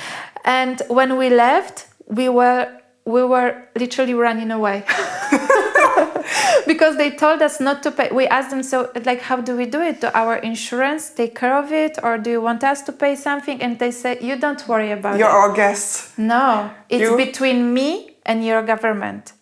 [0.46, 2.68] and when we left, we were
[3.08, 4.84] we were literally running away
[6.68, 9.66] because they told us not to pay we asked them so like how do we
[9.68, 12.92] do it do our insurance take care of it or do you want us to
[12.92, 16.18] pay something and they said you don't worry about You're it You're our guests.
[16.18, 17.16] no it's you?
[17.18, 19.34] between me and your government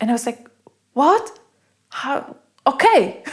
[0.00, 0.48] and I was like,
[0.94, 1.38] what?
[1.90, 2.36] How?
[2.66, 3.22] Okay.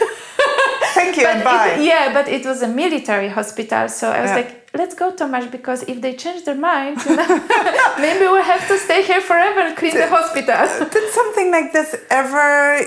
[0.94, 1.76] Thank you and bye.
[1.78, 4.36] It, yeah, but it was a military hospital, so I was yeah.
[4.36, 7.26] like, let's go, Tomasz, because if they change their mind, you know,
[7.98, 10.54] maybe we'll have to stay here forever and clean the hospital.
[10.54, 12.80] Uh, did something like this ever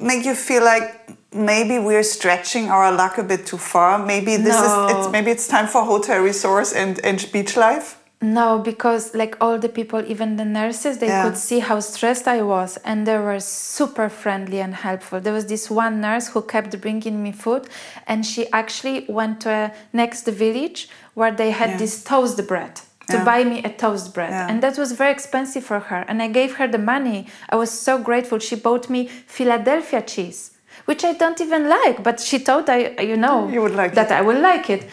[0.00, 3.98] make you feel like maybe we're stretching our luck a bit too far?
[3.98, 4.86] Maybe this no.
[4.86, 7.98] is it's maybe it's time for hotel resource and, and beach life?
[8.22, 11.24] No, because like all the people, even the nurses, they Yeah.
[11.24, 15.18] could see how stressed I was, and they were super friendly and helpful.
[15.20, 17.66] There was this one nurse who kept bringing me food,
[18.06, 21.76] and she actually went to a next village where they had Yeah.
[21.78, 23.24] this toast bread to Yeah.
[23.24, 24.46] buy me a toast bread, Yeah.
[24.48, 26.04] and that was very expensive for her.
[26.08, 27.26] And I gave her the money.
[27.50, 28.38] I was so grateful.
[28.38, 30.52] She bought me Philadelphia cheese,
[30.84, 34.10] which I don't even like, but she thought I, you know, You would like that
[34.12, 34.18] it.
[34.18, 34.84] I would like it.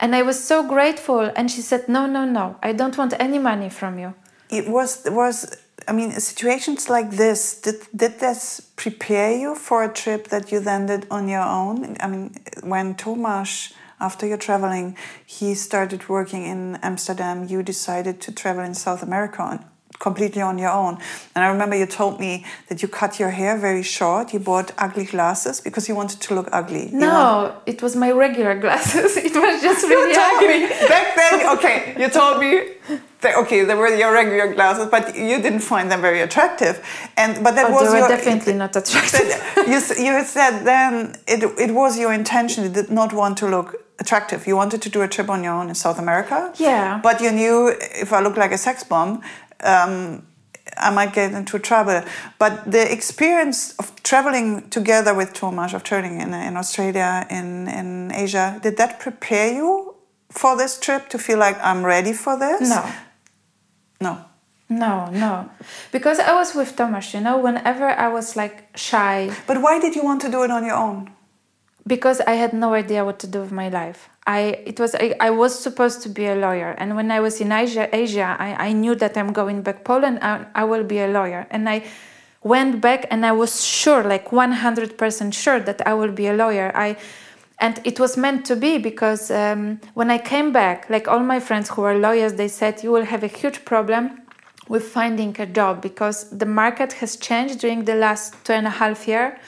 [0.00, 1.30] And I was so grateful.
[1.36, 4.14] And she said, No, no, no, I don't want any money from you.
[4.50, 9.92] It was was I mean situations like this did did this prepare you for a
[9.92, 11.96] trip that you then did on your own?
[12.00, 14.96] I mean when Tomasz after your traveling
[15.26, 19.64] he started working in Amsterdam you decided to travel in South America on,
[19.98, 20.98] completely on your own.
[21.34, 24.32] And I remember you told me that you cut your hair very short.
[24.32, 26.88] You bought ugly glasses because you wanted to look ugly.
[26.90, 29.16] You No, it was my regular glasses.
[29.28, 30.58] it was just really you told ugly.
[30.60, 31.46] me back then.
[31.58, 32.50] Okay, you told me.
[33.20, 36.74] That, okay, they were your regular glasses, but you didn't find them very attractive,
[37.16, 39.28] and but that Oh, was they were your, definitely not attractive.
[39.66, 42.62] you, you said then it, it was your intention.
[42.62, 44.46] You did not want to look attractive.
[44.46, 46.52] You wanted to do a trip on your own in South America.
[46.58, 47.00] Yeah.
[47.02, 47.74] But you knew
[48.04, 49.20] if I look like a sex bomb,
[49.62, 50.26] um,
[50.76, 52.02] I might get into trouble.
[52.38, 58.12] But the experience of traveling together with Tomasz, of turning in, in Australia, in, in
[58.12, 59.94] Asia, did that prepare you
[60.30, 62.68] for this trip to feel like I'm ready for this?
[62.68, 62.84] no,
[64.00, 64.24] No.
[64.70, 65.48] No, no.
[65.92, 69.30] Because I was with Tomasz, you know, whenever I was like shy.
[69.46, 71.10] But why did you want to do it on your own?
[71.86, 74.10] Because I had no idea what to do with my life.
[74.28, 76.74] I it was I, I was supposed to be a lawyer.
[76.78, 80.18] And when I was in Asia Asia I, I knew that I'm going back Poland
[80.20, 81.46] I, I will be a lawyer.
[81.50, 81.84] And I
[82.42, 86.70] went back and I was sure like 100% sure that I will be a lawyer.
[86.74, 86.96] I
[87.58, 91.40] and it was meant to be because um, when I came back, like all my
[91.40, 94.20] friends who were lawyers, they said you will have a huge problem
[94.68, 98.70] with finding a job because the market has changed during the last two and a
[98.70, 99.40] half year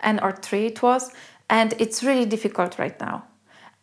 [0.00, 1.10] and or three it was
[1.50, 3.24] and it's really difficult right now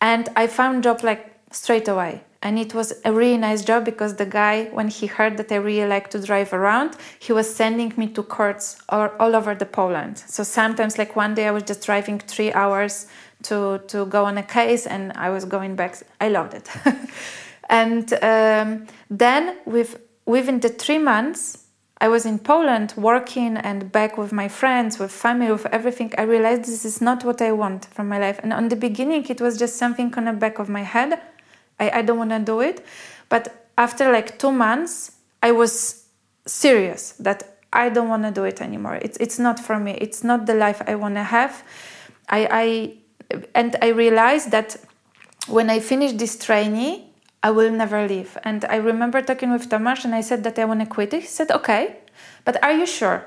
[0.01, 2.21] and i found job like straight away.
[2.41, 5.55] And it was a really nice job because the guy when he heard that i
[5.55, 9.65] really like to drive around he was sending me to courts all, all over the
[9.65, 10.19] poland.
[10.19, 13.07] So sometimes like one day i was just driving three hours
[13.43, 15.97] to to go on a case and i was going back.
[16.21, 16.69] I loved it.
[17.69, 21.64] And um, then with within the three months
[22.01, 26.13] I was in Poland working and back with my friends, with family, with everything.
[26.17, 28.39] I realized this is not what I want from my life.
[28.43, 31.21] And on the beginning, it was just something on the back of my head.
[31.79, 32.85] I, I don't want to do it.
[33.29, 36.05] But after like two months, I was
[36.45, 38.95] serious that I don't want to do it anymore.
[38.95, 39.93] It's, it's not for me.
[39.93, 41.63] It's not the life I want to have.
[42.27, 42.47] I,
[43.31, 44.77] I, and I realized that
[45.47, 47.04] when I finished this training,
[47.45, 48.39] I will never leave.
[48.43, 51.13] And I remember talking with Tomasz and I said that I want to quit.
[51.13, 51.97] He said, okay,
[52.43, 53.23] but are you sure?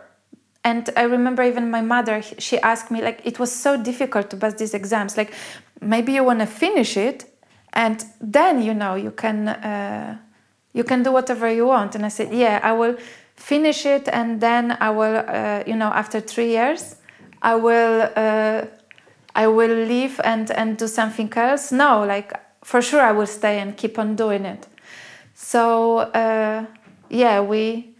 [0.64, 4.36] And I remember even my mother, she asked me, like, it was so difficult to
[4.36, 5.16] pass these exams.
[5.16, 5.32] Like,
[5.80, 7.32] maybe you want to finish it
[7.74, 10.18] and then, you know, you can, uh,
[10.72, 11.94] you can do whatever you want.
[11.94, 12.96] And I said, yeah, I will
[13.36, 16.96] finish it and then I will, uh, you know, after three years,
[17.40, 18.64] I will, uh,
[19.36, 21.70] I will leave and, and do something else.
[21.70, 22.32] No, like,
[22.62, 24.66] for sure I will stay and keep on doing it.
[25.34, 26.66] So uh,
[27.08, 27.94] yeah, we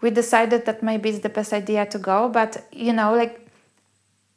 [0.00, 2.28] we decided that maybe it's the best idea to go.
[2.28, 3.46] But you know, like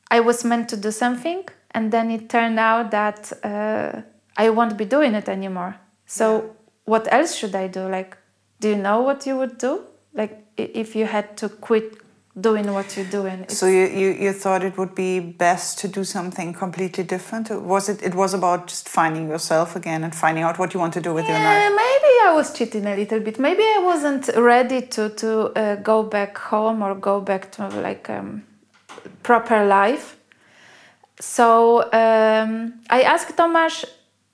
[0.09, 4.01] I was meant to do something, and then it turned out that uh,
[4.37, 5.75] I won't be doing it anymore.
[6.05, 6.47] So yeah.
[6.85, 7.87] what else should I do?
[7.89, 8.17] Like,
[8.59, 9.81] do you know what you would do?
[10.13, 12.06] Like if you had to quit
[12.39, 13.41] doing what you're doing.
[13.43, 17.49] It's so you, you, you thought it would be best to do something completely different?
[17.49, 20.93] Was it it was about just finding yourself again and finding out what you want
[20.93, 21.75] to do with yeah, your life?
[21.75, 23.39] Maybe I was cheating a little bit.
[23.39, 28.09] Maybe I wasn't ready to to uh, go back home or go back to like
[28.09, 28.43] um,
[29.23, 30.15] proper life.
[31.19, 33.85] So um, I asked Tomasz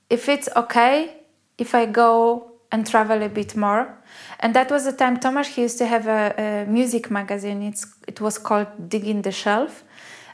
[0.10, 1.24] if it's okay
[1.58, 4.03] if I go and travel a bit more
[4.40, 7.62] and that was the time Tomasz he used to have a, a music magazine.
[7.64, 9.84] It's it was called Digging the Shelf,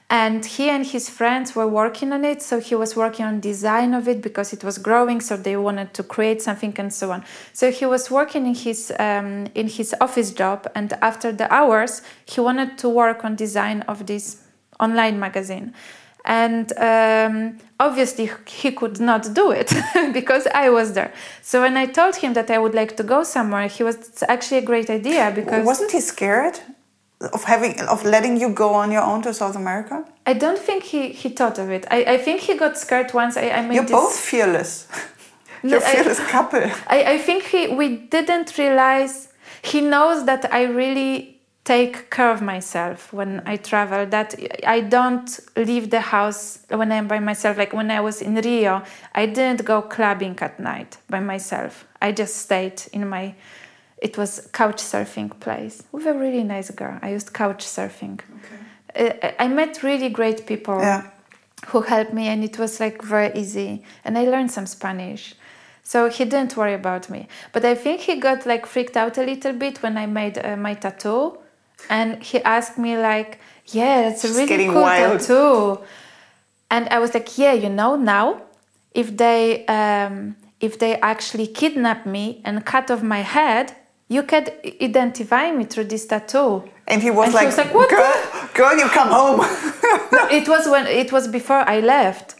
[0.10, 2.42] and he and his friends were working on it.
[2.42, 5.22] So he was working on design of it because it was growing.
[5.22, 7.24] So they wanted to create something and so on.
[7.54, 12.02] So he was working in his um, in his office job, and after the hours,
[12.26, 14.42] he wanted to work on design of this
[14.80, 15.74] online magazine
[16.30, 19.74] and um, obviously he could not do it
[20.14, 21.12] because I was there.
[21.42, 24.24] So when I told him that I would like to go somewhere, he was it's
[24.24, 26.60] actually a great idea because wasn't he scared
[27.34, 30.06] of having of letting you go on your own to South America?
[30.28, 31.88] I don't think he he thought of it.
[31.90, 33.36] I, I think he got scared once.
[33.36, 34.00] I, I made You're this...
[34.00, 34.88] both fearless.
[35.64, 36.64] You're a fearless I, couple.
[36.88, 39.30] I, I think he we didn't realize
[39.64, 41.39] he knows that I really
[41.70, 44.34] take care of myself when I travel, that
[44.66, 47.60] I don't leave the house when I'm by myself.
[47.60, 48.82] Like when I was in Rio,
[49.14, 51.86] I didn't go clubbing at night by myself.
[52.02, 53.36] I just stayed in my,
[54.00, 56.98] it was couch surfing place with a really nice girl.
[57.04, 58.20] I used couch surfing.
[58.96, 59.36] Okay.
[59.38, 61.12] I met really great people yeah.
[61.68, 63.84] who helped me, and it was like very easy.
[64.04, 65.36] And I learned some Spanish.
[65.84, 67.28] So he didn't worry about me.
[67.54, 70.56] But I think he got like freaked out a little bit when I made uh,
[70.56, 71.38] my tattoo
[71.90, 75.20] and he asked me like yeah it's a really cool wild.
[75.20, 75.80] tattoo
[76.72, 78.42] and i was like yeah you know now
[78.94, 83.76] if they um, if they actually kidnap me and cut off my head
[84.10, 84.52] you could
[84.82, 86.64] identify me through this tattoo.
[86.88, 89.40] And he was, and like, he was like what girl, girl you come home.
[90.12, 92.36] No, it was when it was before i left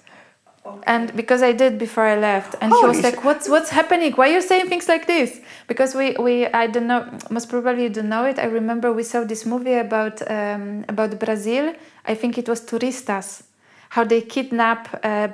[0.84, 4.12] and because I did before I left, and Holy he was like, "What's what's happening?
[4.14, 7.84] Why are you saying things like this?" Because we we I don't know, most probably
[7.84, 8.40] you don't know it.
[8.40, 11.74] I remember we saw this movie about um, about Brazil.
[12.06, 13.44] I think it was Turistas,
[13.90, 15.30] how they kidnap uh,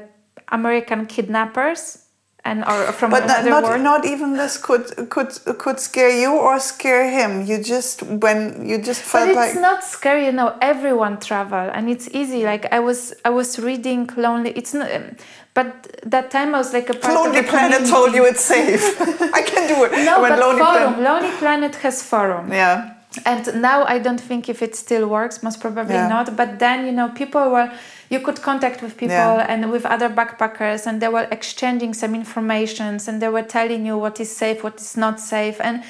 [0.50, 2.05] American kidnappers
[2.46, 3.82] and or from but another not, world.
[3.82, 7.46] not even this could could could scare you or scare him.
[7.46, 10.26] You just when you just felt but like it's not scary.
[10.28, 12.42] You know, everyone travel and it's easy.
[12.42, 12.52] Mm.
[12.52, 14.52] Like I was I was reading Lonely.
[14.52, 14.92] It's not.
[14.92, 15.16] Um,
[15.56, 15.70] but
[16.04, 18.84] that time I was like a part Lonely of Planet told you it's safe.
[19.40, 19.92] I can do it.
[20.06, 20.94] No, when but Lonely forum.
[20.94, 22.52] Planet- Lonely Planet has forum.
[22.52, 22.92] Yeah.
[23.26, 26.10] And now I don't think if it still works, most probably Yeah.
[26.10, 26.36] not.
[26.36, 27.72] But then, you know, people were,
[28.10, 29.46] you could contact with people Yeah.
[29.50, 33.98] and with other backpackers, and they were exchanging some informations and they were telling you
[33.98, 35.58] what is safe, what is not safe.
[35.60, 35.84] And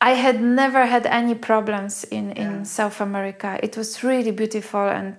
[0.00, 3.58] I had never had any problems in, in South America.
[3.62, 5.14] It was really beautiful and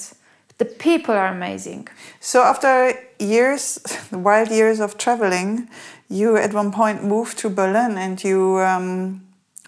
[0.57, 1.87] the people are amazing.
[2.19, 3.79] So after years,
[4.11, 5.69] wild years of traveling,
[6.09, 9.21] you at one point moved to Berlin and you um,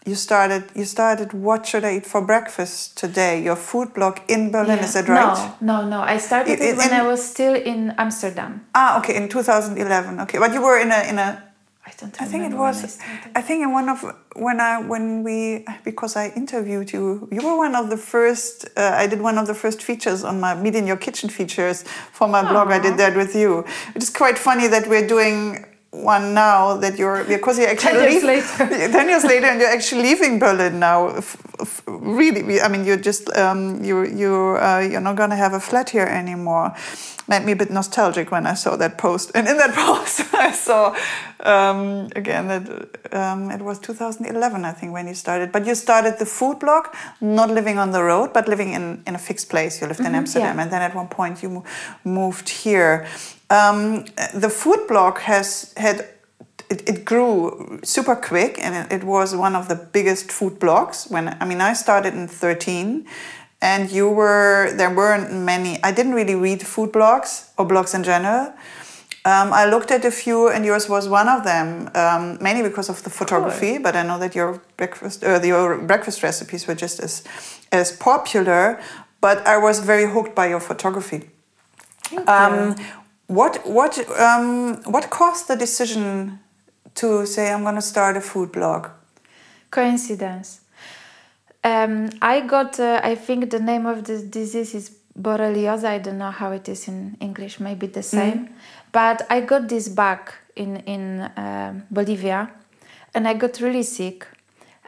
[0.06, 3.44] you started you started what should I eat for breakfast today?
[3.44, 4.86] Your food blog in Berlin, Yeah.
[4.86, 5.54] is that right?
[5.62, 6.02] No, no, no.
[6.02, 8.62] I started I- it when in- I was still in Amsterdam.
[8.74, 10.20] Ah, okay, in 2011.
[10.22, 11.44] Okay, but you were in a in a
[11.86, 12.98] I don't I think it when I was.
[13.36, 14.04] I think in one of
[14.36, 18.66] when I when we because I interviewed you, you were one of the first.
[18.78, 21.84] Uh, I did one of the first features on my Meet in Your Kitchen features
[22.12, 22.70] for my blog.
[22.72, 23.66] I did that with you.
[23.96, 28.12] It is quite funny that we're doing one now that you're because you're actually Ten
[28.12, 28.92] years later.
[28.92, 31.10] ten years later and you're actually leaving Berlin now.
[31.10, 35.60] F- really, I mean, you're just um, you you uh, you're not gonna have a
[35.60, 36.74] flat here anymore.
[37.28, 40.52] Made me a bit nostalgic when I saw that post, and in that post I
[40.54, 40.96] saw
[41.42, 45.52] um, again that um, it was 2011, I think, when you started.
[45.52, 46.88] But you started the food blog,
[47.20, 49.82] not living on the road, but living in in a fixed place.
[49.82, 50.64] You lived in Amsterdam, yeah.
[50.64, 51.66] and then at one point you mo-
[52.06, 53.06] moved here.
[53.52, 56.08] Um, the food blog has had
[56.72, 61.12] it, it grew super quick and it, it was one of the biggest food blogs
[61.12, 63.06] when i mean i started in 13
[63.62, 68.04] and you were there weren't many i didn't really read food blogs or blogs in
[68.04, 68.54] general.
[69.26, 72.90] Um, i looked at a few and yours was one of them um, mainly because
[72.90, 77.00] of the photography but i know that your breakfast uh, your breakfast recipes were just
[77.02, 77.24] as
[77.72, 78.82] as popular
[79.20, 81.30] but i was very hooked by your photography.
[82.28, 82.76] Um,
[83.32, 86.40] what what um, what caused the decision
[86.96, 88.90] to say I'm going to start a food blog?
[89.70, 90.62] Coincidence.
[91.64, 95.84] Um, I got, uh, I think the name of this disease is borreliosis.
[95.86, 98.50] I don't know how it is in English, maybe the same.
[98.92, 102.50] But I got this bug in, in um Bolivia
[103.14, 104.28] and I got really sick.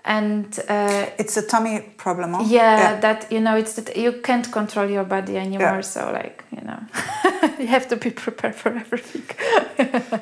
[0.06, 2.44] And uh, It's a tummy problem, huh?
[2.46, 5.76] yeah, that you know, it's that you can't control your body anymore.
[5.76, 5.82] Yeah.
[5.82, 6.80] So like you know,
[7.60, 9.24] you have to be prepared for everything.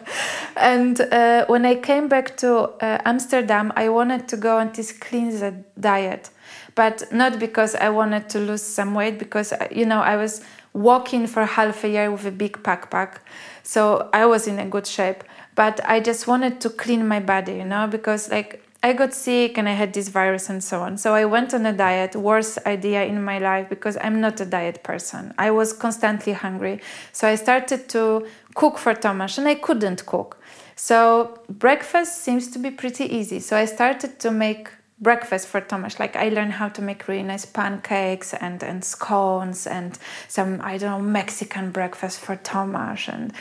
[0.56, 4.92] and uh, when I came back to uh, Amsterdam, I wanted to go on this
[4.92, 6.30] cleanser diet,
[6.76, 10.42] but not because I wanted to lose some weight, because uh, you know I was
[10.74, 13.18] walking for half a year with a big backpack,
[13.64, 15.24] so I was in a good shape.
[15.56, 19.60] But I just wanted to clean my body, you know, because like I got sick
[19.60, 20.98] and I had this virus and so on.
[20.98, 24.46] So I went on a diet, worst idea in my life because I'm not a
[24.46, 25.34] diet person.
[25.38, 26.82] I was constantly hungry.
[27.12, 28.26] So I started to
[28.56, 30.42] cook for Tomasz and I couldn't cook.
[30.76, 33.40] So breakfast seems to be pretty easy.
[33.40, 34.70] So I started to make
[35.00, 36.00] breakfast for Tomasz.
[36.00, 40.80] Like I learned how to make really nice pancakes and, and scones and some, I
[40.80, 43.14] don't know, Mexican breakfast for Tomasz.
[43.14, 43.32] And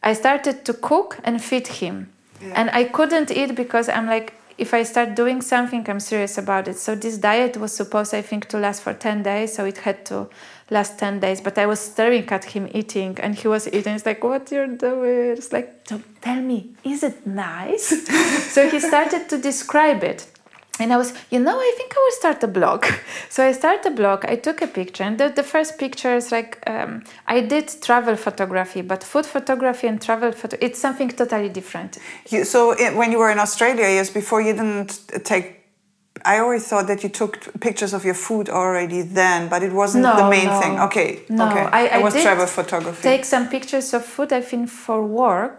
[0.00, 2.12] I started to cook and feed him.
[2.54, 6.68] And I couldn't eat because I'm like, if I start doing something, I'm serious about
[6.68, 6.76] it.
[6.76, 9.54] So this diet was supposed, I think, to last for 10 days.
[9.54, 10.28] So it had to
[10.68, 11.40] last 10 days.
[11.40, 13.94] But I was staring at him eating and he was eating.
[13.94, 15.30] It's like, what you're doing?
[15.38, 17.86] It's like, "Don't tell me, is it nice?
[18.54, 20.26] so he started to describe it.
[20.80, 22.84] And I was, you know, I think I will start a blog.
[23.28, 24.24] So I started a blog.
[24.24, 28.16] I took a picture, and the, the first picture is like um, I did travel
[28.16, 31.98] photography, but food photography and travel photo, it's something totally different.
[32.28, 34.90] You, so i when you were in Australia years before, you didn't
[35.24, 35.46] take.
[36.24, 40.04] I always thought that you took pictures of your food already then, but it wasn't
[40.04, 40.60] No, the main no.
[40.60, 40.80] thing.
[40.80, 41.64] Okay, No, okay.
[41.80, 43.02] I, I it was did travel photography.
[43.02, 45.58] Take some pictures of food, I think, for work,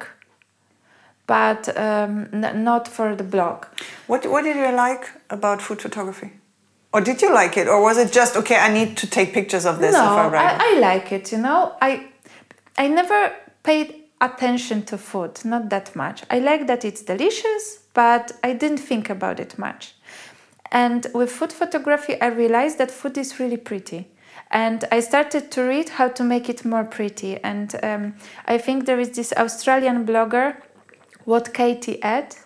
[1.32, 3.66] but um, not for the blog.
[4.08, 6.30] What What did you like about food photography?
[6.94, 8.58] Or did you like it, or was it just okay?
[8.58, 9.94] I need to take pictures of this.
[9.94, 10.62] no, if I write.
[10.62, 11.32] I, I like it.
[11.32, 11.92] You know, I
[12.78, 13.32] I never
[13.64, 13.88] paid
[14.20, 16.24] attention to food, not that much.
[16.30, 17.64] I like that it's delicious,
[17.94, 19.96] but I didn't think about it much.
[20.70, 24.08] And with food photography, I realized that food is really pretty.
[24.52, 27.38] And I started to read how to make it more pretty.
[27.44, 28.16] And um,
[28.54, 30.56] I think there is this Australian blogger,
[31.26, 32.38] what Katie Ate.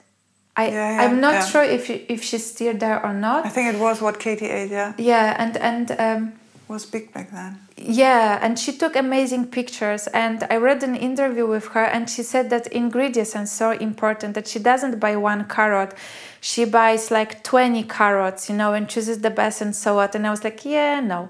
[0.58, 1.46] I, Yeah, yeah, I'm not yeah.
[1.46, 3.46] sure if, if she's still there or not.
[3.46, 4.72] I think it was what Katie ate.
[4.72, 6.34] Yeah, Yeah, and, and um,
[6.70, 7.60] was big back then.
[7.76, 10.08] yeah, and she took amazing pictures.
[10.08, 14.34] And I read an interview with her, and she said that ingredients are so important
[14.36, 15.94] that she doesn't buy one carrot,
[16.40, 20.10] she buys like 20 carrots, you know, and chooses the best and so on.
[20.14, 21.30] And I was like, yeah, no.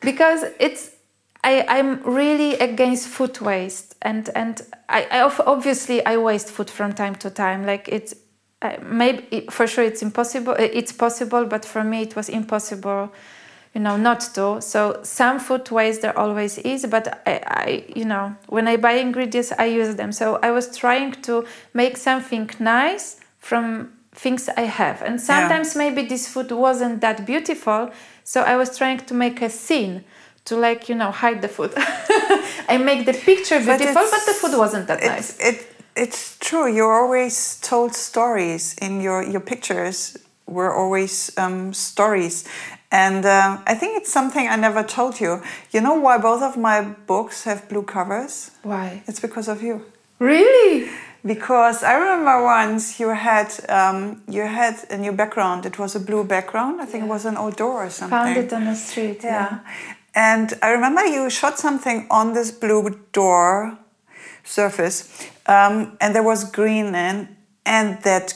[0.00, 0.90] Because it's,
[1.44, 3.94] I, I'm really against food waste.
[4.02, 7.64] And, and I, I obviously I waste food from time to time.
[7.66, 8.14] Like it's,
[8.62, 10.52] uh, maybe for sure it's impossible.
[10.52, 13.12] uh, It's possible, but for me it was impossible,
[13.74, 14.60] you know, not to.
[14.60, 18.92] So some food waste there always is, but I, I, you know, when I buy
[18.92, 20.12] ingredients, I use them.
[20.12, 26.02] So I was trying to make something nice from things I have, and sometimes maybe
[26.02, 27.90] this food wasn't that beautiful.
[28.24, 30.04] So I was trying to make a scene
[30.46, 31.72] to like you know hide the food.
[32.68, 35.38] I make the picture beautiful, but, it's- the food wasn't that nice.
[35.38, 36.66] It's, it, it's true.
[36.72, 40.16] You always told stories in your, your pictures
[40.46, 42.44] were always um, stories.
[42.92, 45.42] And uh, I think it's something I never told you.
[45.72, 48.50] You know why both of my books have blue covers?
[48.62, 49.02] Why?
[49.08, 49.84] It's because of you.
[50.18, 50.88] Really?
[51.24, 55.66] Because I remember once you had um, you had a new background.
[55.66, 56.80] It was a blue background.
[56.80, 58.16] I think it was an old door or something.
[58.16, 59.20] Found it on the street.
[59.24, 59.58] Yeah.
[60.16, 63.78] And I remember you shot something on this blue door
[64.44, 67.28] surface, um, and there was green in,
[67.66, 68.34] and that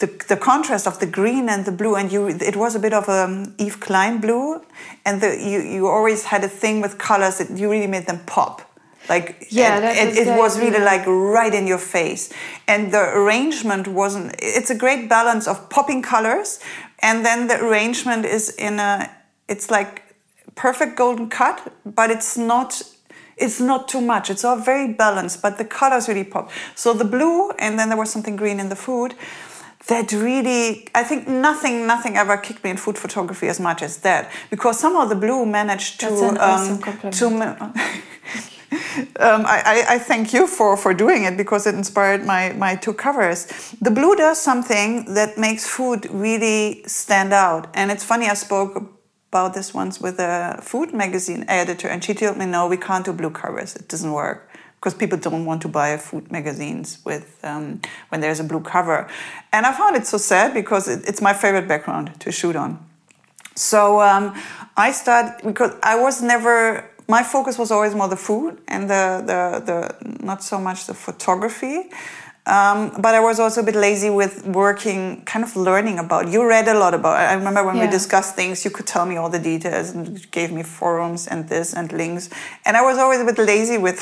[0.00, 2.92] the, the contrast of the green and the blue, and you it was a bit
[2.92, 4.60] of a Yves Klein blue,
[5.06, 8.20] and the, you you always had a thing with colors that you really made them
[8.26, 8.60] pop.
[9.08, 12.30] Like Yeah, and- and was it was really like right in your face,
[12.68, 14.34] and the arrangement wasn't.
[14.38, 16.60] It's a great balance of popping colors,
[16.98, 19.08] and then the arrangement is in a.
[19.48, 20.02] It's like
[20.54, 22.82] perfect golden cut, but it's not
[23.36, 24.30] it's not too much.
[24.30, 26.50] It's all very balanced, but the colors really pop.
[26.74, 29.14] So the blue, and then there was something green in the food.
[29.88, 33.98] That really, I think nothing, nothing ever kicked me in food photography as much as
[33.98, 37.58] that, because somehow the blue managed to That's an awesome um, compliment.
[37.58, 37.64] to.
[39.18, 42.76] um, I, I, I thank you for, for doing it because it inspired my, my
[42.76, 43.46] two covers.
[43.80, 47.68] The blue does something that makes food really stand out.
[47.74, 49.01] And it's funny, I spoke
[49.32, 53.02] about this once with a food magazine editor, and she told me, no, we can't
[53.02, 53.74] do blue covers.
[53.74, 57.80] It doesn't work because people don't want to buy food magazines with um,
[58.10, 59.08] when there's a blue cover.
[59.50, 62.84] And I found it so sad because it, it's my favorite background to shoot on.
[63.54, 64.34] So um,
[64.76, 66.90] I started because I was never.
[67.08, 70.94] My focus was always more the food and the the, the not so much the
[70.94, 71.88] photography.
[72.44, 76.28] Um, but I was also a bit lazy with working, kind of learning about.
[76.28, 77.16] You read a lot about.
[77.16, 80.50] I remember when we discussed things, you could tell me all the details and gave
[80.50, 82.30] me forums and this and links.
[82.64, 83.98] And I was always a bit lazy with.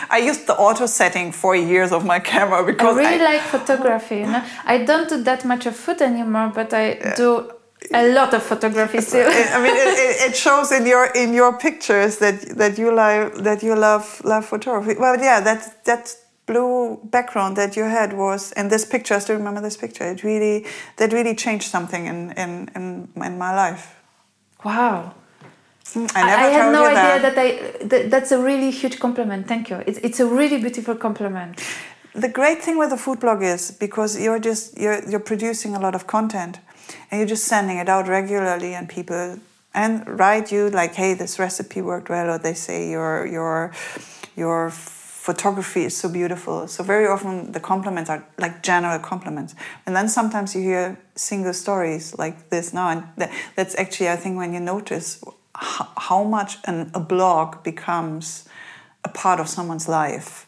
[0.10, 4.20] I used the auto setting for years of my camera because I really like photography.
[4.20, 4.44] You know?
[4.64, 7.52] I don't do that much of food anymore, but I do
[7.92, 9.28] a lot of photography still.
[9.28, 13.34] I mean, it, it, it shows in your in your pictures that that you like
[13.34, 14.98] that you love love photography.
[14.98, 16.16] Well, yeah, that that
[16.52, 20.04] blue background that you had was, and this picture, I still remember this picture.
[20.04, 23.84] It really that really changed something in in in, in my life.
[24.64, 25.14] wow.
[25.92, 27.34] Hmm, I never I, I had no idea that.
[27.34, 27.86] that I.
[27.90, 29.48] That, that's a really huge compliment.
[29.48, 29.82] Thank you.
[29.86, 31.60] It's, it's a really beautiful compliment.
[32.14, 35.80] The great thing with the food blog is because you're just you're you're producing a
[35.80, 36.60] lot of content,
[37.10, 39.38] and you're just sending it out regularly, and people
[39.74, 43.72] and write you like, hey, this recipe worked well, or they say your your
[44.36, 44.70] your
[45.22, 46.66] photography is so beautiful.
[46.66, 49.54] So very often the compliments are like general compliments,
[49.86, 54.16] and then sometimes you hear single stories like this now, and that, that's actually I
[54.16, 55.22] think when you notice
[55.54, 58.48] how, how much an, a blog becomes
[59.04, 60.46] a part of someone's life.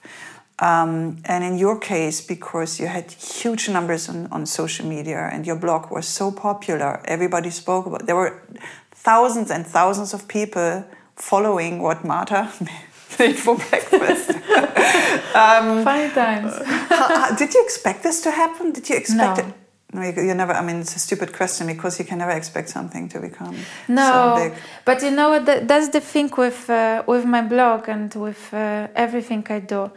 [0.59, 5.47] Um, and in your case, because you had huge numbers on, on social media and
[5.47, 8.07] your blog was so popular, everybody spoke about.
[8.07, 8.43] There were
[8.91, 10.85] thousands and thousands of people
[11.17, 12.53] following what Marta
[13.45, 14.31] for breakfast.
[15.35, 16.53] um, Funny times.
[16.89, 18.73] how- how- did you expect this to happen?
[18.73, 19.45] Did you expect No.
[19.45, 19.55] it?
[19.93, 20.53] No, you, you never.
[20.53, 23.55] I mean, it's a stupid question because you can never expect something to become
[23.87, 24.53] No, so big.
[24.85, 25.47] but you know what?
[25.47, 29.91] That, that's the thing with uh, with my blog and with uh, everything I do.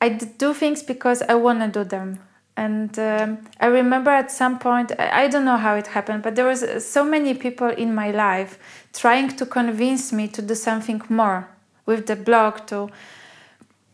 [0.00, 0.08] I
[0.38, 2.18] do things because I want to do them.
[2.56, 6.34] And um, I remember at some point, I I don't know how it happened, but
[6.34, 8.58] there was uh, so many people in my life
[8.94, 11.46] trying to convince me to do something more
[11.86, 12.90] with the blog, to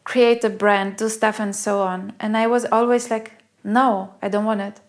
[0.04, 2.12] create a brand, do stuff, and so on.
[2.18, 3.32] And I was always like,
[3.62, 4.80] no, I don't want it.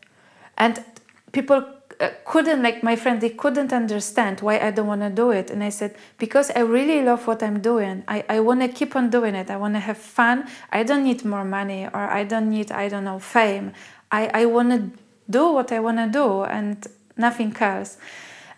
[0.58, 0.84] And
[1.32, 1.66] people
[2.00, 5.52] uh, couldn't, like my friend, they couldn't understand why I don't want to do it.
[5.52, 8.04] And I said, because I really love what I'm doing.
[8.08, 9.50] I, I want to keep on doing it.
[9.50, 10.48] I want to have fun.
[10.72, 13.74] I don't need more money or I don't need, I don't know, fame.
[14.12, 15.00] I, I want to
[15.30, 16.86] do what I want to do and
[17.18, 17.98] nothing else.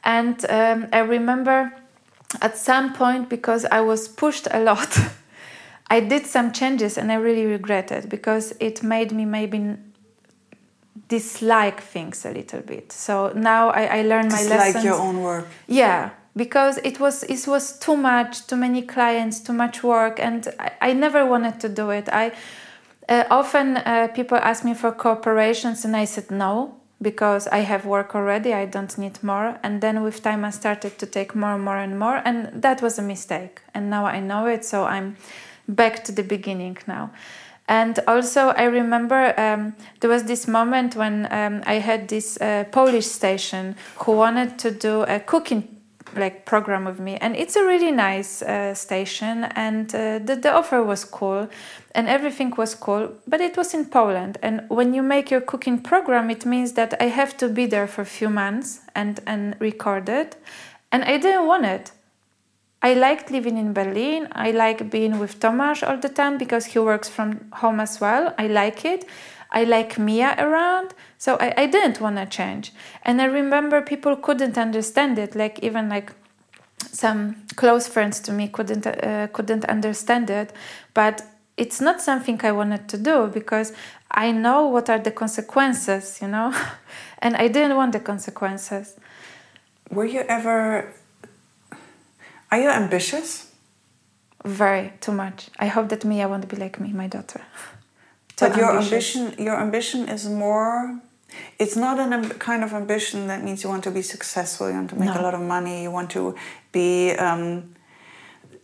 [0.04, 1.74] And um, I remember
[2.42, 4.98] at some point, because I was pushed a lot,
[5.90, 9.78] I did some changes and I really regret it because it made me maybe
[11.08, 12.92] dislike things a little bit.
[12.92, 14.76] So now I, I learn my lessons.
[14.76, 15.46] like your own work.
[15.68, 20.48] Yeah, because it was it was too much, too many clients, too much work, and
[20.60, 22.10] I, I never wanted to do it.
[22.12, 22.32] I
[23.08, 27.86] Uh, often uh, people ask me for cooperations, and I said no because I have
[27.86, 28.54] work already.
[28.54, 29.60] I don't need more.
[29.64, 32.82] And then with time, I started to take more and more and more, and that
[32.82, 33.62] was a mistake.
[33.74, 35.18] And now I know it, so I'm
[35.68, 37.12] back to the beginning now.
[37.68, 42.66] And also, I remember um, there was this moment when um, I had this uh,
[42.72, 45.75] Polish station who wanted to do a cooking
[46.18, 47.18] like program with me.
[47.18, 49.46] And it's a really nice uh, station.
[49.56, 51.48] And uh, the, the offer was cool.
[51.94, 53.14] And everything was cool.
[53.28, 54.38] But it was in poland.
[54.42, 57.88] And when you make your cooking program it means that i have to be there
[57.88, 60.36] for a few months and and record it.
[60.92, 61.92] And i didn't want it.
[62.82, 64.28] I liked living in berlin.
[64.32, 68.34] I like being with tomasz all the time because he works from home as well.
[68.38, 69.06] I like it
[69.56, 72.74] I like Mia around, so I, I didn't want to change.
[73.04, 76.12] And I remember people couldn't understand it, like even like
[76.92, 80.52] some close friends to me couldn't uh, couldn't understand it.
[80.94, 81.22] But
[81.56, 83.72] it's not something I wanted to do because
[84.12, 86.54] I know what are the consequences, you know,
[87.20, 88.98] and I didn't want the consequences.
[89.90, 90.94] Were you ever?
[92.52, 93.52] Are you ambitious?
[94.44, 95.50] Very too much.
[95.58, 97.42] I hope that Mia won't be like me, my daughter.
[98.40, 101.00] but your ambition your ambition is more
[101.60, 104.90] it's not a kind of ambition that means you want to be successful you want
[104.90, 105.22] to make no.
[105.22, 106.36] a lot of money you want to
[106.72, 107.76] be um,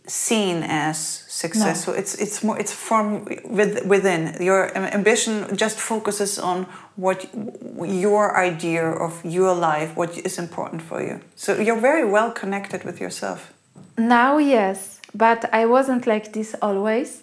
[0.06, 1.94] seen as successful.
[1.94, 2.00] No.
[2.00, 4.36] it's it's more it's from with, within.
[4.40, 6.66] Your ambition just focuses on
[6.96, 7.24] what
[7.86, 11.20] your idea of your life what is important for you.
[11.36, 13.52] So you're very well connected with yourself.
[13.96, 17.21] Now yes but i wasn't like this always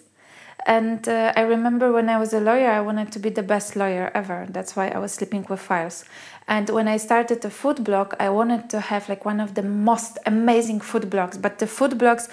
[0.66, 3.76] and uh, I remember when I was a lawyer, I wanted to be the best
[3.76, 4.46] lawyer ever.
[4.50, 6.04] That's why I was sleeping with files.
[6.48, 9.62] And when I started the food blog, I wanted to have like one of the
[9.62, 11.40] most amazing food blogs.
[11.40, 12.28] But the food blogs,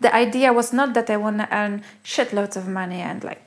[0.00, 3.42] the idea was not that I want to earn shitloads of money and like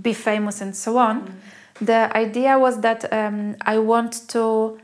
[0.00, 1.22] be famous and so on.
[1.22, 1.34] Mm.
[1.80, 4.78] The idea was that um, I want to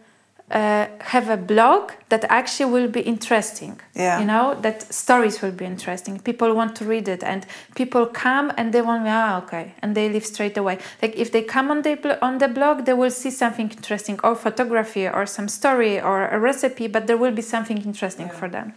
[0.55, 3.81] uh, have a blog that actually will be interesting.
[3.95, 4.21] Yeah.
[4.21, 6.21] You know, that stories will be interesting.
[6.21, 7.45] People want to read it, and
[7.75, 10.79] people come and they want, ah, okay, and they leave straight away.
[11.03, 14.37] Like if they come on the on the blog, they will see something interesting, or
[14.37, 18.39] photography, or some story, or a recipe, but there will be something interesting yeah.
[18.39, 18.75] for them.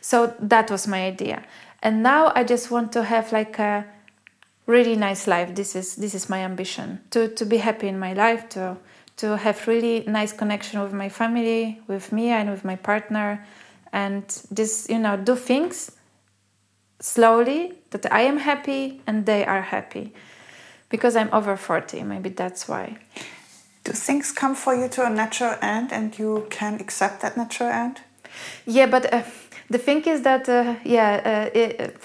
[0.00, 1.44] So that was my idea,
[1.82, 3.84] and now I just want to have like a
[4.66, 5.54] really nice life.
[5.54, 8.78] This is this is my ambition to to be happy in my life to
[9.20, 13.44] to have really nice connection with my family, with me and with my partner,
[13.92, 15.92] and just you know do things
[17.00, 20.14] slowly that I am happy and they are happy.
[20.88, 22.96] Because I'm over 40 maybe that's why.
[23.84, 27.70] Do things come for you to a natural end and you can accept that natural
[27.70, 28.00] end?
[28.66, 29.22] Yeah but uh,
[29.68, 31.96] the thing is that uh, yeah uh, it, it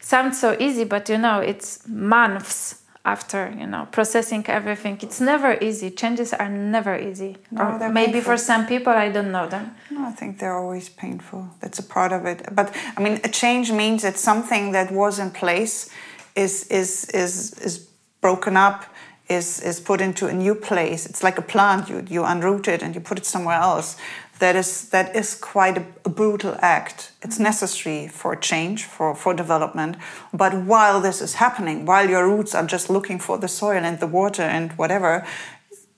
[0.00, 4.98] sounds so easy but you know it's months after you know processing everything.
[5.00, 5.88] It's never easy.
[5.90, 7.36] Changes are never easy.
[7.50, 8.32] No, or maybe painful.
[8.32, 9.66] for some people i don't know them.
[9.90, 11.48] No i think they're always painful.
[11.60, 12.38] That's a part of it.
[12.52, 15.88] But i mean a change means that something that was in place
[16.34, 16.90] is is
[17.22, 17.32] is
[17.68, 17.74] is
[18.20, 18.80] broken up
[19.28, 21.06] is is put into a new place.
[21.10, 21.88] It's like a plant.
[21.90, 23.96] You you unroot it and you put it somewhere else
[24.38, 27.12] that is that is quite a, a, brutal act.
[27.22, 29.96] It's necessary for change, for, for development.
[30.32, 33.98] But while this is happening, while your roots are just looking for the soil and
[33.98, 35.26] the water and whatever,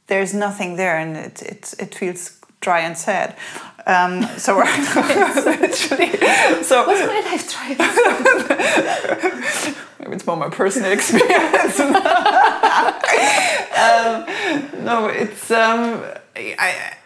[0.06, 3.36] there's nothing there, and it it, it feels dry and sad.
[3.86, 6.10] Um, so literally,
[6.62, 7.68] so what's my life dry?
[9.98, 11.80] Maybe it's more my personal experience.
[11.80, 11.94] um,
[14.84, 16.04] no, it's um,
[16.36, 16.97] I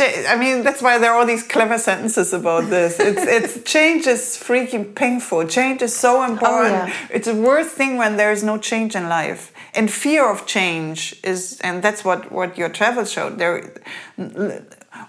[0.00, 2.98] I mean, that's why there are all these clever sentences about this.
[2.98, 5.46] It's, it's change is freaking painful.
[5.46, 6.74] Change is so oh, important.
[6.74, 7.08] Oh, yeah.
[7.10, 9.52] It's a worst thing when there is no change in life.
[9.74, 13.38] And fear of change is, and that's what what your travel showed.
[13.38, 13.72] There,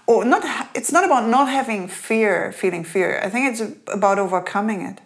[0.06, 0.44] or not.
[0.74, 3.20] It's not about not having fear, feeling fear.
[3.22, 5.00] I think it's about overcoming it.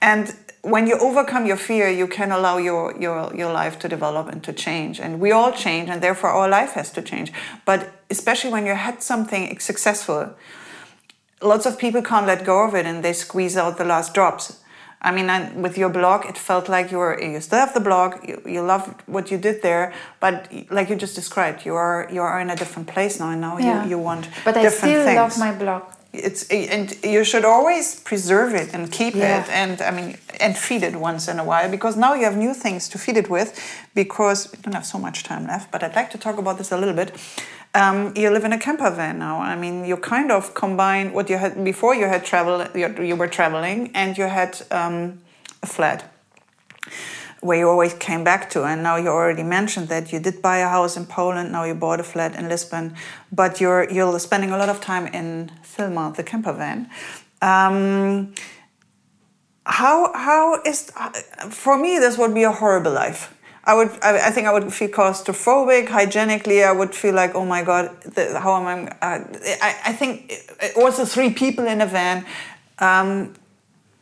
[0.00, 4.28] And when you overcome your fear, you can allow your, your, your life to develop
[4.28, 5.00] and to change.
[5.00, 7.32] And we all change, and therefore our life has to change.
[7.64, 10.34] But especially when you had something successful,
[11.40, 14.60] lots of people can't let go of it and they squeeze out the last drops.
[15.00, 17.80] I mean, I, with your blog, it felt like you were you still have the
[17.80, 22.08] blog, you, you love what you did there, but like you just described, you are
[22.12, 23.84] you are in a different place now, and now yeah.
[23.84, 25.16] you, you want but I still things.
[25.16, 29.42] love my blog it's and you should always preserve it and keep yeah.
[29.42, 32.36] it and i mean and feed it once in a while because now you have
[32.36, 33.58] new things to feed it with
[33.94, 36.72] because we don't have so much time left but i'd like to talk about this
[36.72, 37.12] a little bit.
[37.74, 39.40] Um, you live in a camper van now.
[39.40, 43.14] I mean you kind of combine what you had before you had travel you, you
[43.14, 45.20] were traveling and you had um,
[45.62, 46.10] a flat
[47.40, 48.64] where you always came back to.
[48.64, 51.52] And now you already mentioned that you did buy a house in Poland.
[51.52, 52.94] Now you bought a flat in Lisbon,
[53.32, 56.90] but you're you're spending a lot of time in Thelma, the camper van.
[57.40, 58.34] Um,
[59.64, 60.90] how how is
[61.50, 63.34] for me this would be a horrible life.
[63.64, 65.88] I would I, I think I would feel claustrophobic.
[65.88, 68.88] Hygienically, I would feel like oh my god, the, how am I?
[69.02, 69.24] Uh,
[69.62, 70.32] I I think
[70.74, 72.24] also three people in a van.
[72.78, 73.34] Um,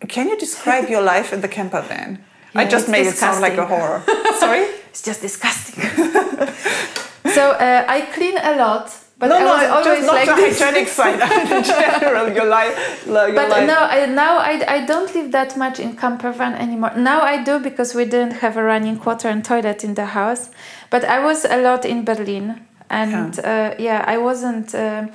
[0.09, 2.25] can you describe your life in the camper van?
[2.57, 3.29] Yeah, I just made disgusting.
[3.29, 4.03] it sound like a horror.
[4.39, 5.83] Sorry, it's just disgusting.
[7.37, 11.15] so uh, I clean a lot but no, no, just not like the hygienic side.
[11.51, 13.07] in general, your life.
[13.07, 13.67] Your but life.
[13.67, 16.93] no, I, now I, I don't live that much in camper van anymore.
[16.97, 20.51] Now I do because we didn't have a running water and toilet in the house.
[20.91, 24.75] But I was a lot in Berlin, and yeah, uh, yeah I wasn't.
[24.75, 25.07] Uh,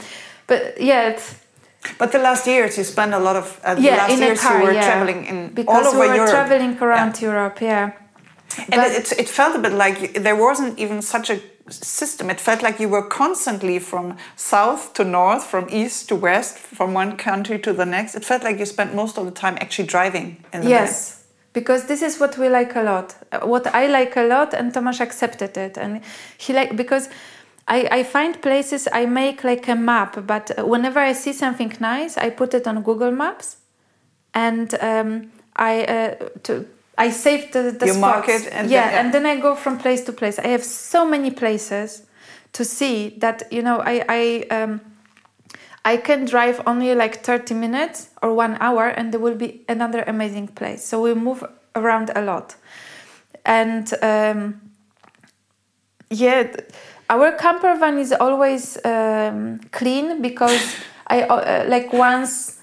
[0.48, 1.20] but yeah.
[1.98, 3.60] But the last years you spent a lot of.
[3.64, 4.86] Uh, yeah, last years car, you were yeah.
[4.86, 6.32] traveling in because all over we were Europe.
[6.32, 7.28] traveling around yeah.
[7.28, 7.62] Europe.
[7.62, 7.92] Yeah.
[8.58, 12.30] And but, it, it felt a bit like there wasn't even such a system.
[12.30, 16.94] It felt like you were constantly from south to north, from east to west, from
[16.94, 18.16] one country to the next.
[18.16, 21.24] It felt like you spent most of the time actually driving in the Yes.
[21.54, 23.14] Because this is what we like a lot.
[23.44, 26.02] What I like a lot, and Tomasz accepted it, and
[26.38, 27.10] he like because
[27.68, 32.18] I, I find places I make like a map, but whenever I see something nice,
[32.18, 33.58] I put it on Google Maps,
[34.34, 36.66] and um, I uh, to
[36.98, 38.28] I save the, the you spots.
[38.28, 40.40] and yeah, then, yeah, and then I go from place to place.
[40.40, 42.04] I have so many places
[42.54, 44.82] to see that you know I I um,
[45.84, 50.04] I can drive only like 30 minutes or one hour and there will be another
[50.04, 50.84] amazing place.
[50.84, 51.44] So we move
[51.76, 52.56] around a lot.
[53.46, 54.62] And um,
[56.12, 56.56] yeah,
[57.12, 60.62] our camper van is always um, clean because
[61.08, 62.62] I uh, like once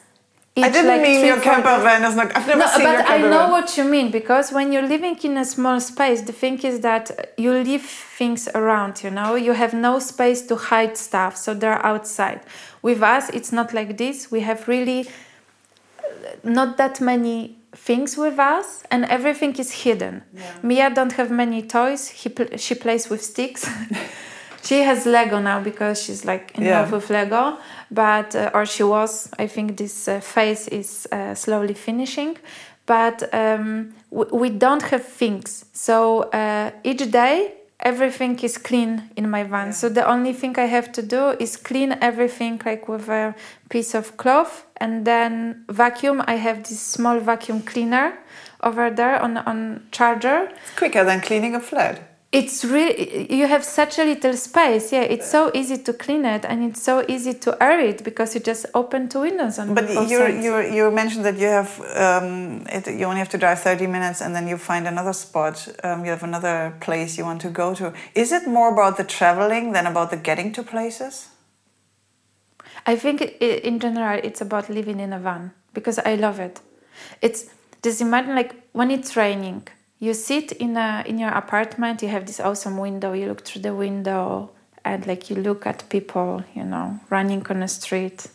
[0.57, 2.35] I didn't like mean your camper van is not.
[2.37, 3.51] I've never no, seen but your camper I know van.
[3.51, 7.35] what you mean because when you're living in a small space, the thing is that
[7.37, 7.85] you leave
[8.21, 9.05] things around.
[9.05, 12.41] You know, you have no space to hide stuff, so they're outside.
[12.83, 14.31] With us, it's not like this.
[14.31, 15.09] We have really
[16.43, 20.23] not that many things with us, and everything is hidden.
[20.35, 20.55] Yeah.
[20.63, 22.09] Mia don't have many toys.
[22.09, 23.69] He pl- she plays with sticks.
[24.69, 26.81] she has Lego now because she's like in yeah.
[26.81, 27.59] love with Lego
[27.91, 29.31] but uh, or she was.
[29.39, 32.37] I think this uh, phase is uh, slowly finishing,
[32.87, 35.65] but um, we don't have things.
[35.73, 39.69] So uh, each day everything is clean in my van.
[39.69, 39.73] Yeah.
[39.73, 43.35] So the only thing I have to do is clean everything like with a
[43.71, 46.23] piece of cloth and then vacuum.
[46.27, 48.19] I have this small vacuum cleaner
[48.63, 50.51] over there on on charger.
[50.51, 54.93] It's quicker than cleaning a flat it's really you have such a little space.
[54.93, 58.35] Yeah it's so easy to clean it and it's so easy to air it because
[58.35, 62.67] you just open two windows on but you you you mentioned that you have um,
[62.71, 66.05] it, you only have to drive 30 minutes and then you find another spot um,
[66.05, 67.95] you have another place you want to go to.
[68.15, 71.29] Is it more about the traveling than about the getting to places?
[72.87, 76.61] I think it, in general it's about living in a van because i love it.
[77.23, 77.47] It's
[77.83, 79.67] just imagine like when it's raining
[79.99, 83.63] you sit in a in your apartment you have this awesome window you look through
[83.63, 84.51] the window
[84.85, 88.29] and like you look at people you know running on a street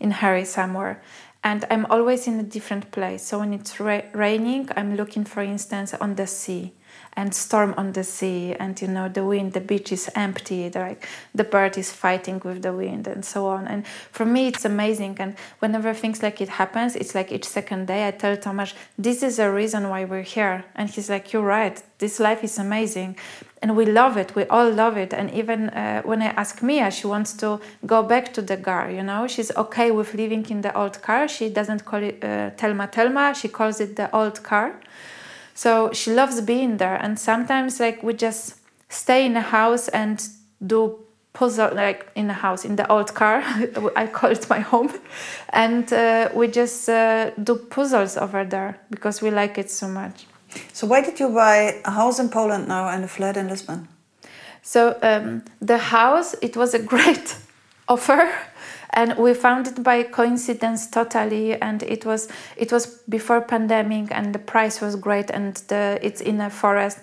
[0.00, 1.00] in hurry somewhere.
[1.42, 3.22] And i'm always in a different place.
[3.22, 6.72] So when it's ra- raining i'm looking for instance on the sea
[7.16, 11.06] and storm on the sea and you know the wind the beach is empty like
[11.34, 13.66] the bird is fighting with the wind and so on.
[13.66, 17.86] And for me it's amazing and whenever things like it happens it's like each second
[17.86, 20.64] day i tell Tomasz this is a reason why we're here.
[20.74, 21.82] And he's like you're right.
[21.98, 23.16] This life is amazing
[23.62, 24.34] and we love it.
[24.34, 25.14] We all love it.
[25.14, 28.90] And even uh, when i ask mia she wants to go back to the car
[28.90, 29.26] you know?
[29.26, 31.28] She's okay with living in the old car.
[31.28, 33.34] She doesn't call it uh, Thelma Thelma.
[33.34, 34.80] She calls it the old car
[35.54, 38.56] so she loves being there, and sometimes like we just
[38.88, 40.28] stay in a house and
[40.64, 40.98] do
[41.32, 43.42] puzzle like in a house in the old car.
[43.96, 44.92] I call it my home,
[45.50, 50.26] and uh, we just uh, do puzzles over there because we like it so much.
[50.72, 53.88] So why did you buy a house in Poland now and a flat in Lisbon?
[54.62, 57.36] So um, the house it was a great
[57.88, 58.32] offer
[58.94, 64.34] and we found it by coincidence totally and it was it was before pandemic and
[64.34, 66.98] the price was great and the, it's in a forest.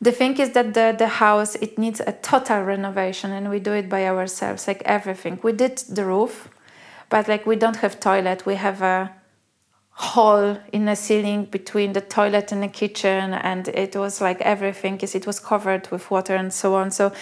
[0.00, 3.72] The thing is that the, the house it needs a total renovation and we do
[3.72, 5.38] it by ourselves like everything.
[5.42, 6.48] We did the roof
[7.08, 8.44] but like we don't have toilet.
[8.44, 9.12] We have a
[9.90, 14.98] hole in the ceiling between the toilet and the kitchen and it was like everything
[15.02, 16.90] is it was covered with water and so on.
[16.90, 17.12] So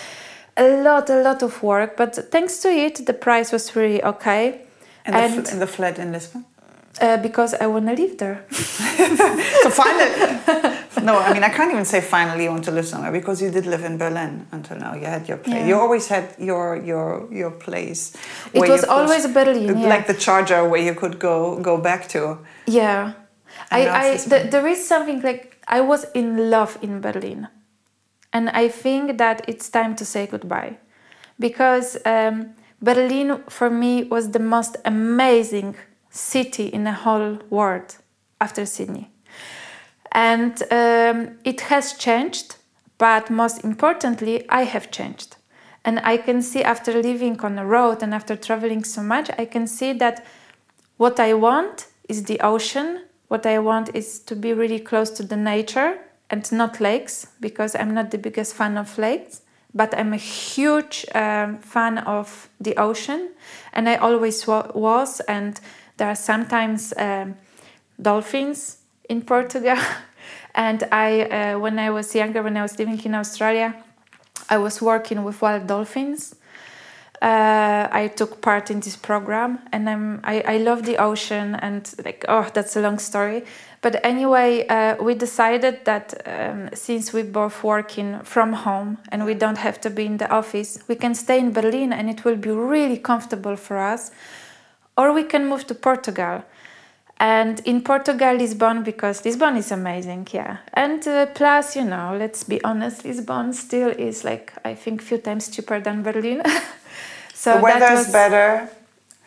[0.60, 1.96] a lot, a lot of work.
[1.96, 4.42] But thanks to it, the price was really okay.
[5.04, 6.44] And, and the, fl- the flat in Lisbon?
[7.00, 8.44] Uh, because I want to live there.
[8.50, 10.10] so finally,
[11.06, 13.50] no, I mean I can't even say finally you want to live somewhere because you
[13.50, 14.92] did live in Berlin until now.
[14.94, 15.56] You had your place.
[15.56, 15.66] Yeah.
[15.68, 18.12] You always had your your your place.
[18.52, 19.88] It was you could- always Berlin, yeah.
[19.94, 22.38] like the charger where you could go go back to.
[22.66, 23.12] Yeah,
[23.70, 27.48] And I, I th- there is something like I was in love in Berlin,
[28.32, 30.78] and I think that it's time to say goodbye,
[31.38, 35.76] because um, Berlin for me was the most amazing
[36.10, 37.96] city in the whole world
[38.40, 39.10] after Sydney,
[40.12, 42.56] and um, it has changed,
[42.98, 45.36] but most importantly, I have changed.
[45.82, 49.46] And I can see after living on the road and after traveling so much, I
[49.46, 50.26] can see that
[50.98, 53.00] what I want is the ocean.
[53.28, 55.98] What I want is to be really close to the nature
[56.30, 59.42] and not lakes, because I'm not the biggest fan of lakes.
[59.72, 63.30] But I'm a huge um, fan of the ocean,
[63.72, 65.20] and I always wa- was.
[65.20, 65.60] And
[65.96, 67.36] there are sometimes um,
[68.00, 68.78] dolphins
[69.08, 69.76] in Portugal.
[70.54, 73.74] and I, uh, when I was younger, when I was living in Australia,
[74.48, 76.34] I was working with wild dolphins.
[77.22, 81.92] Uh, I took part in this program, and I'm I, I love the ocean and
[82.02, 83.44] like oh that's a long story,
[83.82, 89.34] but anyway uh, we decided that um, since we both working from home and we
[89.34, 92.36] don't have to be in the office, we can stay in Berlin and it will
[92.36, 94.10] be really comfortable for us,
[94.96, 96.42] or we can move to Portugal.
[97.20, 100.56] And in Portugal, Lisbon, because Lisbon is amazing, yeah.
[100.72, 105.18] And uh, plus, you know, let's be honest, Lisbon still is like I think few
[105.18, 106.42] times cheaper than Berlin.
[107.34, 108.70] so the was, better.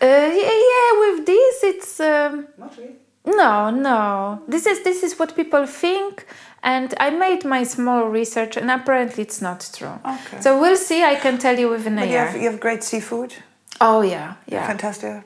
[0.01, 3.02] Uh, yeah, yeah, with this, it's um, Not really.
[3.25, 4.41] No, no.
[4.47, 6.25] This is this is what people think,
[6.61, 9.99] and I made my small research, and apparently it's not true.
[10.05, 10.41] Okay.
[10.41, 11.03] So we'll see.
[11.03, 12.25] I can tell you within a But you year.
[12.27, 13.33] have, you have great seafood.
[13.81, 14.67] oh yeah, yeah.
[14.67, 15.23] Fantastic.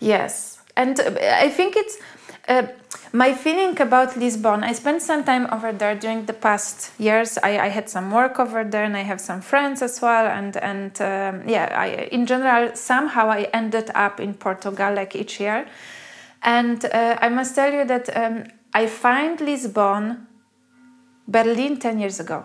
[0.00, 1.14] Yes, and uh,
[1.46, 1.98] I think it's
[2.48, 2.64] uh,
[3.12, 4.62] my feeling about Lisbon.
[4.62, 7.38] I spent some time over there during the past years.
[7.42, 10.26] I, I had some work over there, and I have some friends as well.
[10.26, 15.40] And and um, yeah, I, in general, somehow I ended up in Portugal like each
[15.40, 15.66] year.
[16.42, 20.26] And uh, I must tell you that um, I find Lisbon,
[21.26, 22.44] Berlin ten years ago.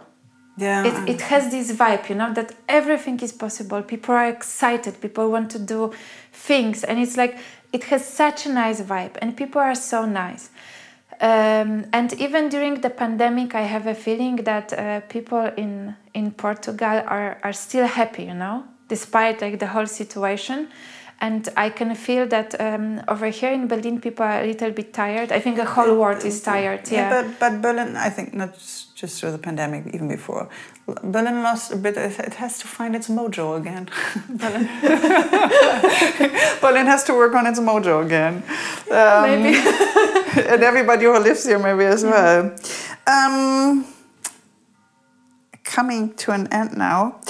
[0.55, 0.85] Yeah.
[0.85, 3.81] it, it has this vibe you know that everything is possible.
[3.81, 5.01] People are excited.
[5.01, 5.91] People want to do
[6.31, 6.83] things.
[6.83, 7.39] And it's like
[7.71, 9.17] it has such a nice vibe.
[9.19, 10.51] And people are so nice.
[11.19, 16.31] Um, and even during the pandemic i have a feeling that uh, people in in
[16.31, 20.69] portugal are, are still happy you know despite like the whole situation
[21.21, 24.93] and I can feel that um, over here in Berlin, people are a little bit
[24.93, 25.31] tired.
[25.31, 26.91] I think the whole world is tired.
[26.91, 28.53] Yeah, but but Berlin, I think not
[28.95, 30.49] just through the pandemic, even before,
[30.85, 31.97] Berlin lost a bit.
[31.97, 33.87] It it has to find its mojo again.
[34.29, 34.67] Berlin,
[36.61, 38.43] Berlin has to work on its mojo again.
[38.91, 39.57] Um, maybe.
[40.51, 42.55] and everybody who lives here maybe as well.
[43.07, 43.85] Um,
[45.63, 47.21] coming to an end now.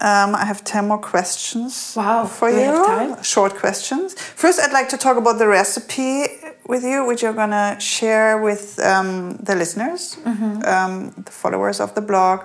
[0.00, 2.56] Um, I have 10 more questions Wow, for you.
[2.60, 3.22] have time?
[3.22, 4.14] Short questions.
[4.14, 6.26] First, I'd like to talk about the recipe
[6.68, 10.62] with you, which you're going to share with um, the listeners, Mm-hmm.
[10.64, 12.40] um, the followers of the blog,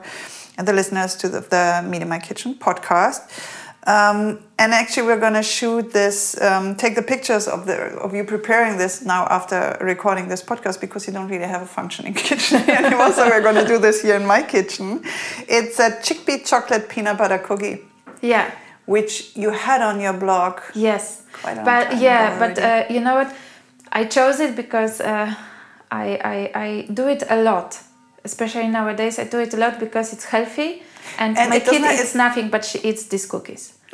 [0.57, 3.21] and the listeners to the, the Meet in My Kitchen podcast.
[3.85, 8.13] Um, and actually, we're going to shoot this, um, take the pictures of the of
[8.13, 12.13] you preparing this now after recording this podcast because you don't really have a functioning
[12.27, 13.11] kitchen anymore.
[13.11, 15.03] so we're going to do this here in my kitchen.
[15.49, 17.81] It's a chickpea chocolate peanut butter cookie,
[18.21, 18.51] yeah.
[18.85, 20.61] which you had on your blog.
[20.73, 23.35] Yes, Quite a but yeah, but uh, you know what?
[23.91, 25.35] I chose it because uh,
[25.91, 27.81] I, I I do it a lot,
[28.23, 29.19] especially nowadays.
[29.19, 30.83] I do it a lot because it's healthy,
[31.17, 33.73] and, And my kid not- eats nothing, but she eats these cookies.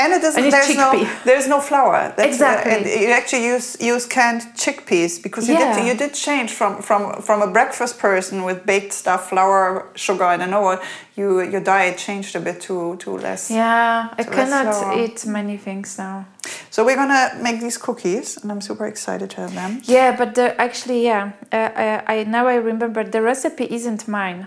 [0.00, 0.44] And it doesn't.
[0.44, 0.92] And there's no.
[0.92, 1.24] chickpea.
[1.24, 2.14] There's no flour.
[2.16, 2.72] That's, Exactly.
[2.72, 5.74] and you actually use use canned chickpeas because you Yeah.
[5.74, 10.24] did you did change from from from a breakfast person with baked stuff, flour, sugar,
[10.24, 10.80] I don't know what.
[11.16, 13.50] You your diet changed a bit to to less.
[13.50, 14.98] Yeah, I So cannot slower.
[15.04, 16.24] eat many things now.
[16.70, 19.80] So we're gonna make these cookies, and I'm super excited to have them.
[19.84, 21.70] Yeah, but the, actually, yeah, uh,
[22.10, 24.46] I, I now I remember the recipe isn't mine.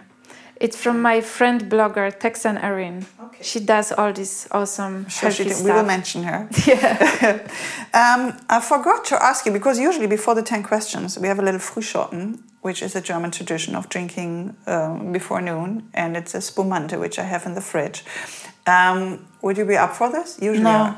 [0.61, 3.05] It's from my friend blogger Texan Erin.
[3.25, 3.41] Okay.
[3.43, 5.53] She does all this awesome Sure, she healthy did.
[5.55, 5.65] stuff.
[5.65, 6.47] we will mention her.
[6.67, 7.39] Yeah.
[7.93, 11.41] Um, I forgot to ask you because usually before the 10 questions, we have a
[11.41, 16.39] little Frühschoppen, which is a German tradition of drinking um, before noon, and it's a
[16.41, 18.05] spumante, which I have in the fridge.
[18.65, 20.37] Um, would you be up for this?
[20.41, 20.69] Usually, No.
[20.71, 20.95] I-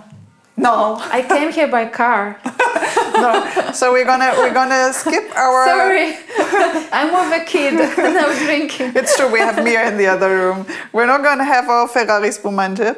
[0.58, 2.40] no, I came here by car.
[3.16, 3.72] no.
[3.74, 5.66] So we're gonna we're gonna skip our.
[5.68, 6.16] Sorry,
[6.92, 7.74] I'm with a kid.
[7.98, 8.94] no drinking.
[8.96, 9.32] It's true.
[9.32, 10.66] We have Mia in the other room.
[10.94, 12.96] We're not gonna have our Ferrari spumante.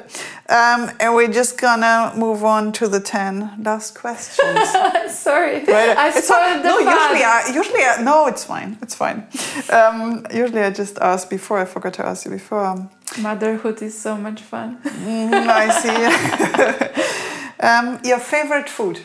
[0.47, 4.69] Um, and we're just gonna move on to the 10 last questions.
[5.09, 5.97] Sorry, Right.
[5.97, 6.93] I It's spoiled not- the no, fun.
[6.93, 8.77] usually I usually I, no, it's fine.
[8.83, 9.27] It's fine.
[9.71, 11.57] Um, usually I just ask before.
[11.57, 12.87] I forgot to ask you before.
[13.19, 14.77] Motherhood is so much fun.
[14.83, 17.31] mm, I see.
[17.59, 18.99] Um, your favorite food?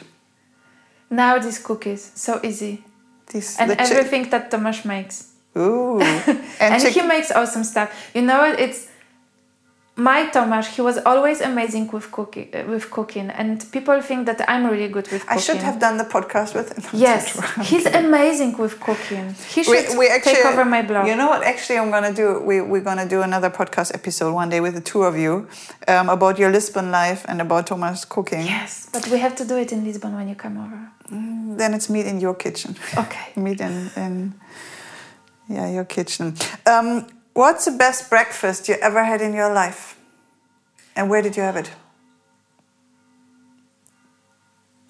[1.11, 2.85] Now these cookies, so easy,
[3.33, 5.33] These and everything that Tomasz makes.
[5.57, 7.91] Ooh, and, and he makes awesome stuff.
[8.15, 8.45] You know?
[8.45, 8.90] It's
[10.01, 10.67] my Tomasz.
[10.77, 12.49] He was always amazing with cooking.
[12.73, 15.39] With cooking, and people think that I'm really good with cooking.
[15.39, 16.85] I should have done the podcast with him.
[17.07, 17.23] Yes,
[17.71, 19.27] he's amazing with cooking.
[19.55, 21.07] He should We, we actually take over my blog.
[21.07, 21.43] You know what?
[21.53, 22.27] Actually, I'm gonna do.
[22.49, 25.49] We we're gonna do another podcast episode one day with the two of you
[25.89, 28.45] um, about your Lisbon life and about Tomasz cooking.
[28.57, 30.81] yes, but we have to do it in Lisbon when you come over.
[31.61, 32.77] Then it's meet in your kitchen.
[32.97, 33.27] Okay.
[33.37, 34.35] meet in, in
[35.49, 36.35] yeah your kitchen.
[36.67, 39.97] Um, what's the best breakfast you ever had in your life,
[40.97, 41.71] and where did you have it?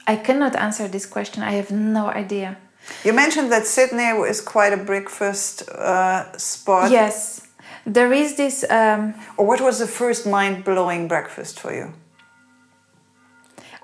[0.06, 1.42] I cannot answer this question.
[1.42, 2.56] I have no idea.
[3.04, 6.90] You mentioned that Sydney is quite a breakfast uh, spot.
[6.90, 7.46] Yes,
[7.84, 8.64] there is this.
[8.70, 11.92] Um, Or what was the first mind-blowing breakfast for you?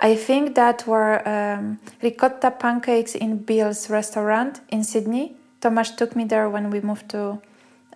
[0.03, 5.37] I think that were um, ricotta pancakes in Bill's restaurant in Sydney.
[5.61, 7.41] Tomasz took me there when we moved to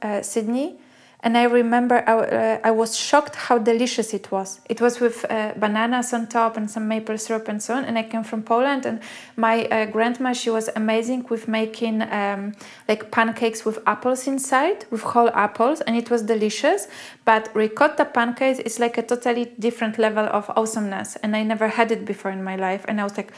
[0.02, 0.76] uh, Sydney.
[1.22, 4.60] And I remember I, uh, I was shocked how delicious it was.
[4.70, 7.84] It was with uh, bananas on top and some maple syrup and so on.
[7.84, 9.00] And I came from Poland, and
[9.36, 12.54] my uh, grandma she was amazing with making um,
[12.88, 16.88] like pancakes with apples inside, with whole apples, and it was delicious.
[17.26, 21.92] But ricotta pancakes is like a totally different level of awesomeness, and I never had
[21.92, 22.86] it before in my life.
[22.88, 23.32] And I was like,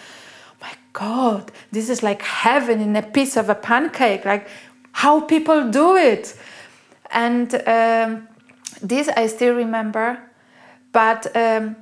[0.60, 4.24] my God, this is like heaven in a piece of a pancake.
[4.24, 4.46] Like
[4.92, 6.36] how people do it
[7.12, 8.28] and um,
[8.80, 10.18] this I still remember,
[10.92, 11.76] but um,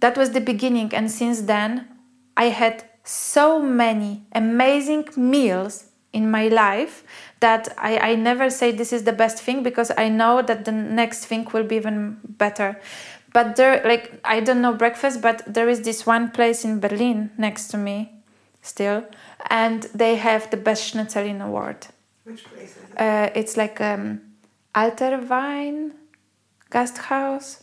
[0.00, 1.88] that was the beginning, and since then
[2.36, 7.04] I had so many amazing meals in my life
[7.40, 10.72] that I, I never say this is the best thing because I know that the
[10.72, 12.80] next thing will be even better.
[13.32, 17.30] But there, like I don't know breakfast, but there is this one place in Berlin
[17.38, 18.12] next to me,
[18.60, 19.04] still,
[19.48, 21.88] and they have the best schnitzel in the world.
[22.30, 23.00] Which place is it?
[23.00, 24.20] Uh, it's like um,
[24.74, 25.94] Alt-Wien
[26.70, 27.62] Gasthaus.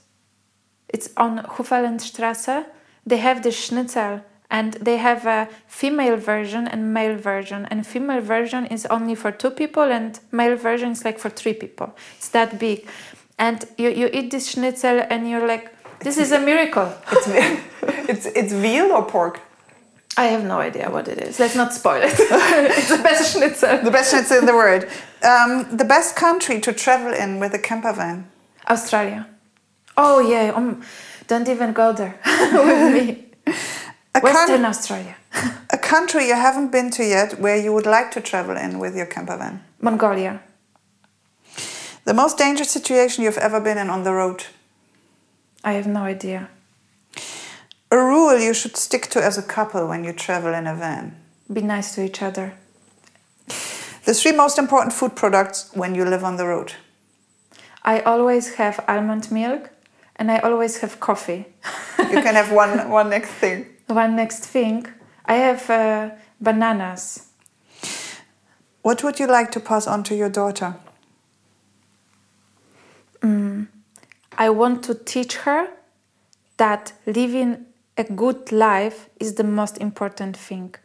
[0.89, 2.65] It's on Hufelandstrasse.
[3.06, 7.65] They have the schnitzel and they have a female version and male version.
[7.69, 11.53] And female version is only for two people and male version is like for three
[11.53, 11.94] people.
[12.18, 12.88] It's that big.
[13.38, 16.94] And you, you eat this schnitzel and you're like, this is a miracle.
[17.11, 17.27] It's
[18.10, 19.41] it's it's veal or pork.
[20.19, 21.39] I have no idea what it is.
[21.39, 22.15] Let's not spoil it.
[22.19, 23.84] it's the best schnitzel.
[23.84, 24.85] The best schnitzel in the world.
[25.23, 28.27] Um, the best country to travel in with a camper van.
[28.68, 29.27] Australia.
[29.95, 30.81] Oh yeah, um,
[31.27, 33.26] don't even go there with me.
[34.15, 35.15] A, Western Australia,
[35.69, 38.95] a country you haven't been to yet where you would like to travel in with
[38.95, 39.64] your camper van.
[39.80, 40.41] Mongolia.
[42.06, 44.45] The most dangerous situation you've ever been in on the road.
[45.64, 46.49] I have no idea.
[47.97, 51.15] A rule you should stick to as a couple when you travel in a van.
[51.51, 52.53] Be nice to each other.
[54.05, 56.73] The three most important food products when you live on the road.
[57.81, 59.71] I always have almond milk,
[60.15, 61.45] and I always have coffee.
[62.11, 63.65] You can have one one next thing.
[63.87, 64.85] One next thing,
[65.25, 67.29] I have uh, bananas.
[68.83, 70.75] What would you like to pass on to your daughter?
[74.37, 75.67] I want to teach her
[76.57, 77.66] that living
[77.97, 80.75] a good life is the most important thing.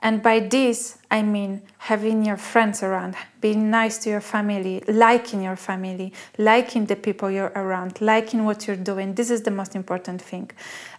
[0.00, 5.42] And by this, I mean having your friends around, being nice to your family, liking
[5.42, 9.14] your family, liking the people you're around, liking what you're doing.
[9.14, 10.50] This is the most important thing.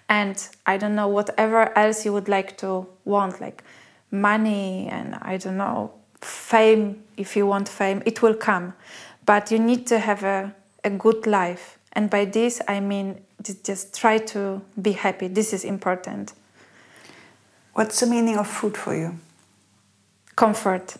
[0.09, 3.63] And I don't know, whatever else you would like to want, like
[4.09, 8.73] money and I don't know, fame, if you want fame, it will come.
[9.25, 11.76] But you need to have a, a good life.
[11.97, 15.27] And by this, I mean just, just try to be happy.
[15.27, 16.33] This is important.
[17.73, 19.17] What's the meaning of food for you?
[20.35, 20.97] Comfort.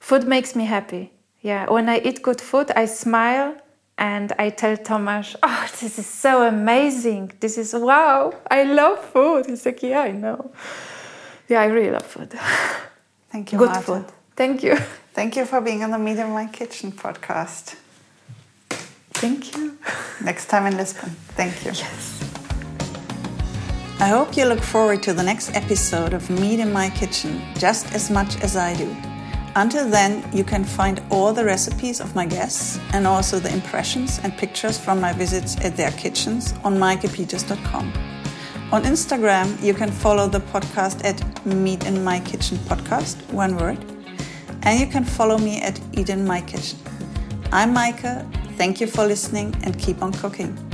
[0.00, 1.12] Food makes me happy.
[1.42, 3.56] Yeah, when I eat good food, I smile
[3.98, 7.32] and I tell Tomasz, oh, this is so amazing.
[7.38, 8.32] This is wow.
[8.50, 9.46] I love food.
[9.46, 10.50] He's like, yeah, I know.
[11.46, 12.30] Yeah, I really love food.
[13.28, 13.82] Thank you, Good Marta.
[13.82, 14.04] food.
[14.34, 14.76] Thank you.
[15.12, 17.76] Thank you for being on the Meet in My Kitchen podcast.
[19.20, 19.76] Thank you.
[20.22, 21.10] Next time in Lisbon.
[21.34, 21.72] Thank you.
[21.72, 22.18] Yes.
[24.00, 27.92] I hope you look forward to the next episode of Meet in My Kitchen just
[27.94, 28.96] as much as I do.
[29.56, 34.20] Until then, you can find all the recipes of my guests and also the impressions
[34.22, 37.92] and pictures from my visits at their kitchens on meikepeters.com.
[38.70, 43.78] On Instagram, you can follow the podcast at Meet in My Kitchen Podcast, one word,
[44.62, 46.78] and you can follow me at Eat in My Kitchen.
[47.50, 48.24] I'm Meike.
[48.58, 50.67] Thank you for listening and keep on cooking.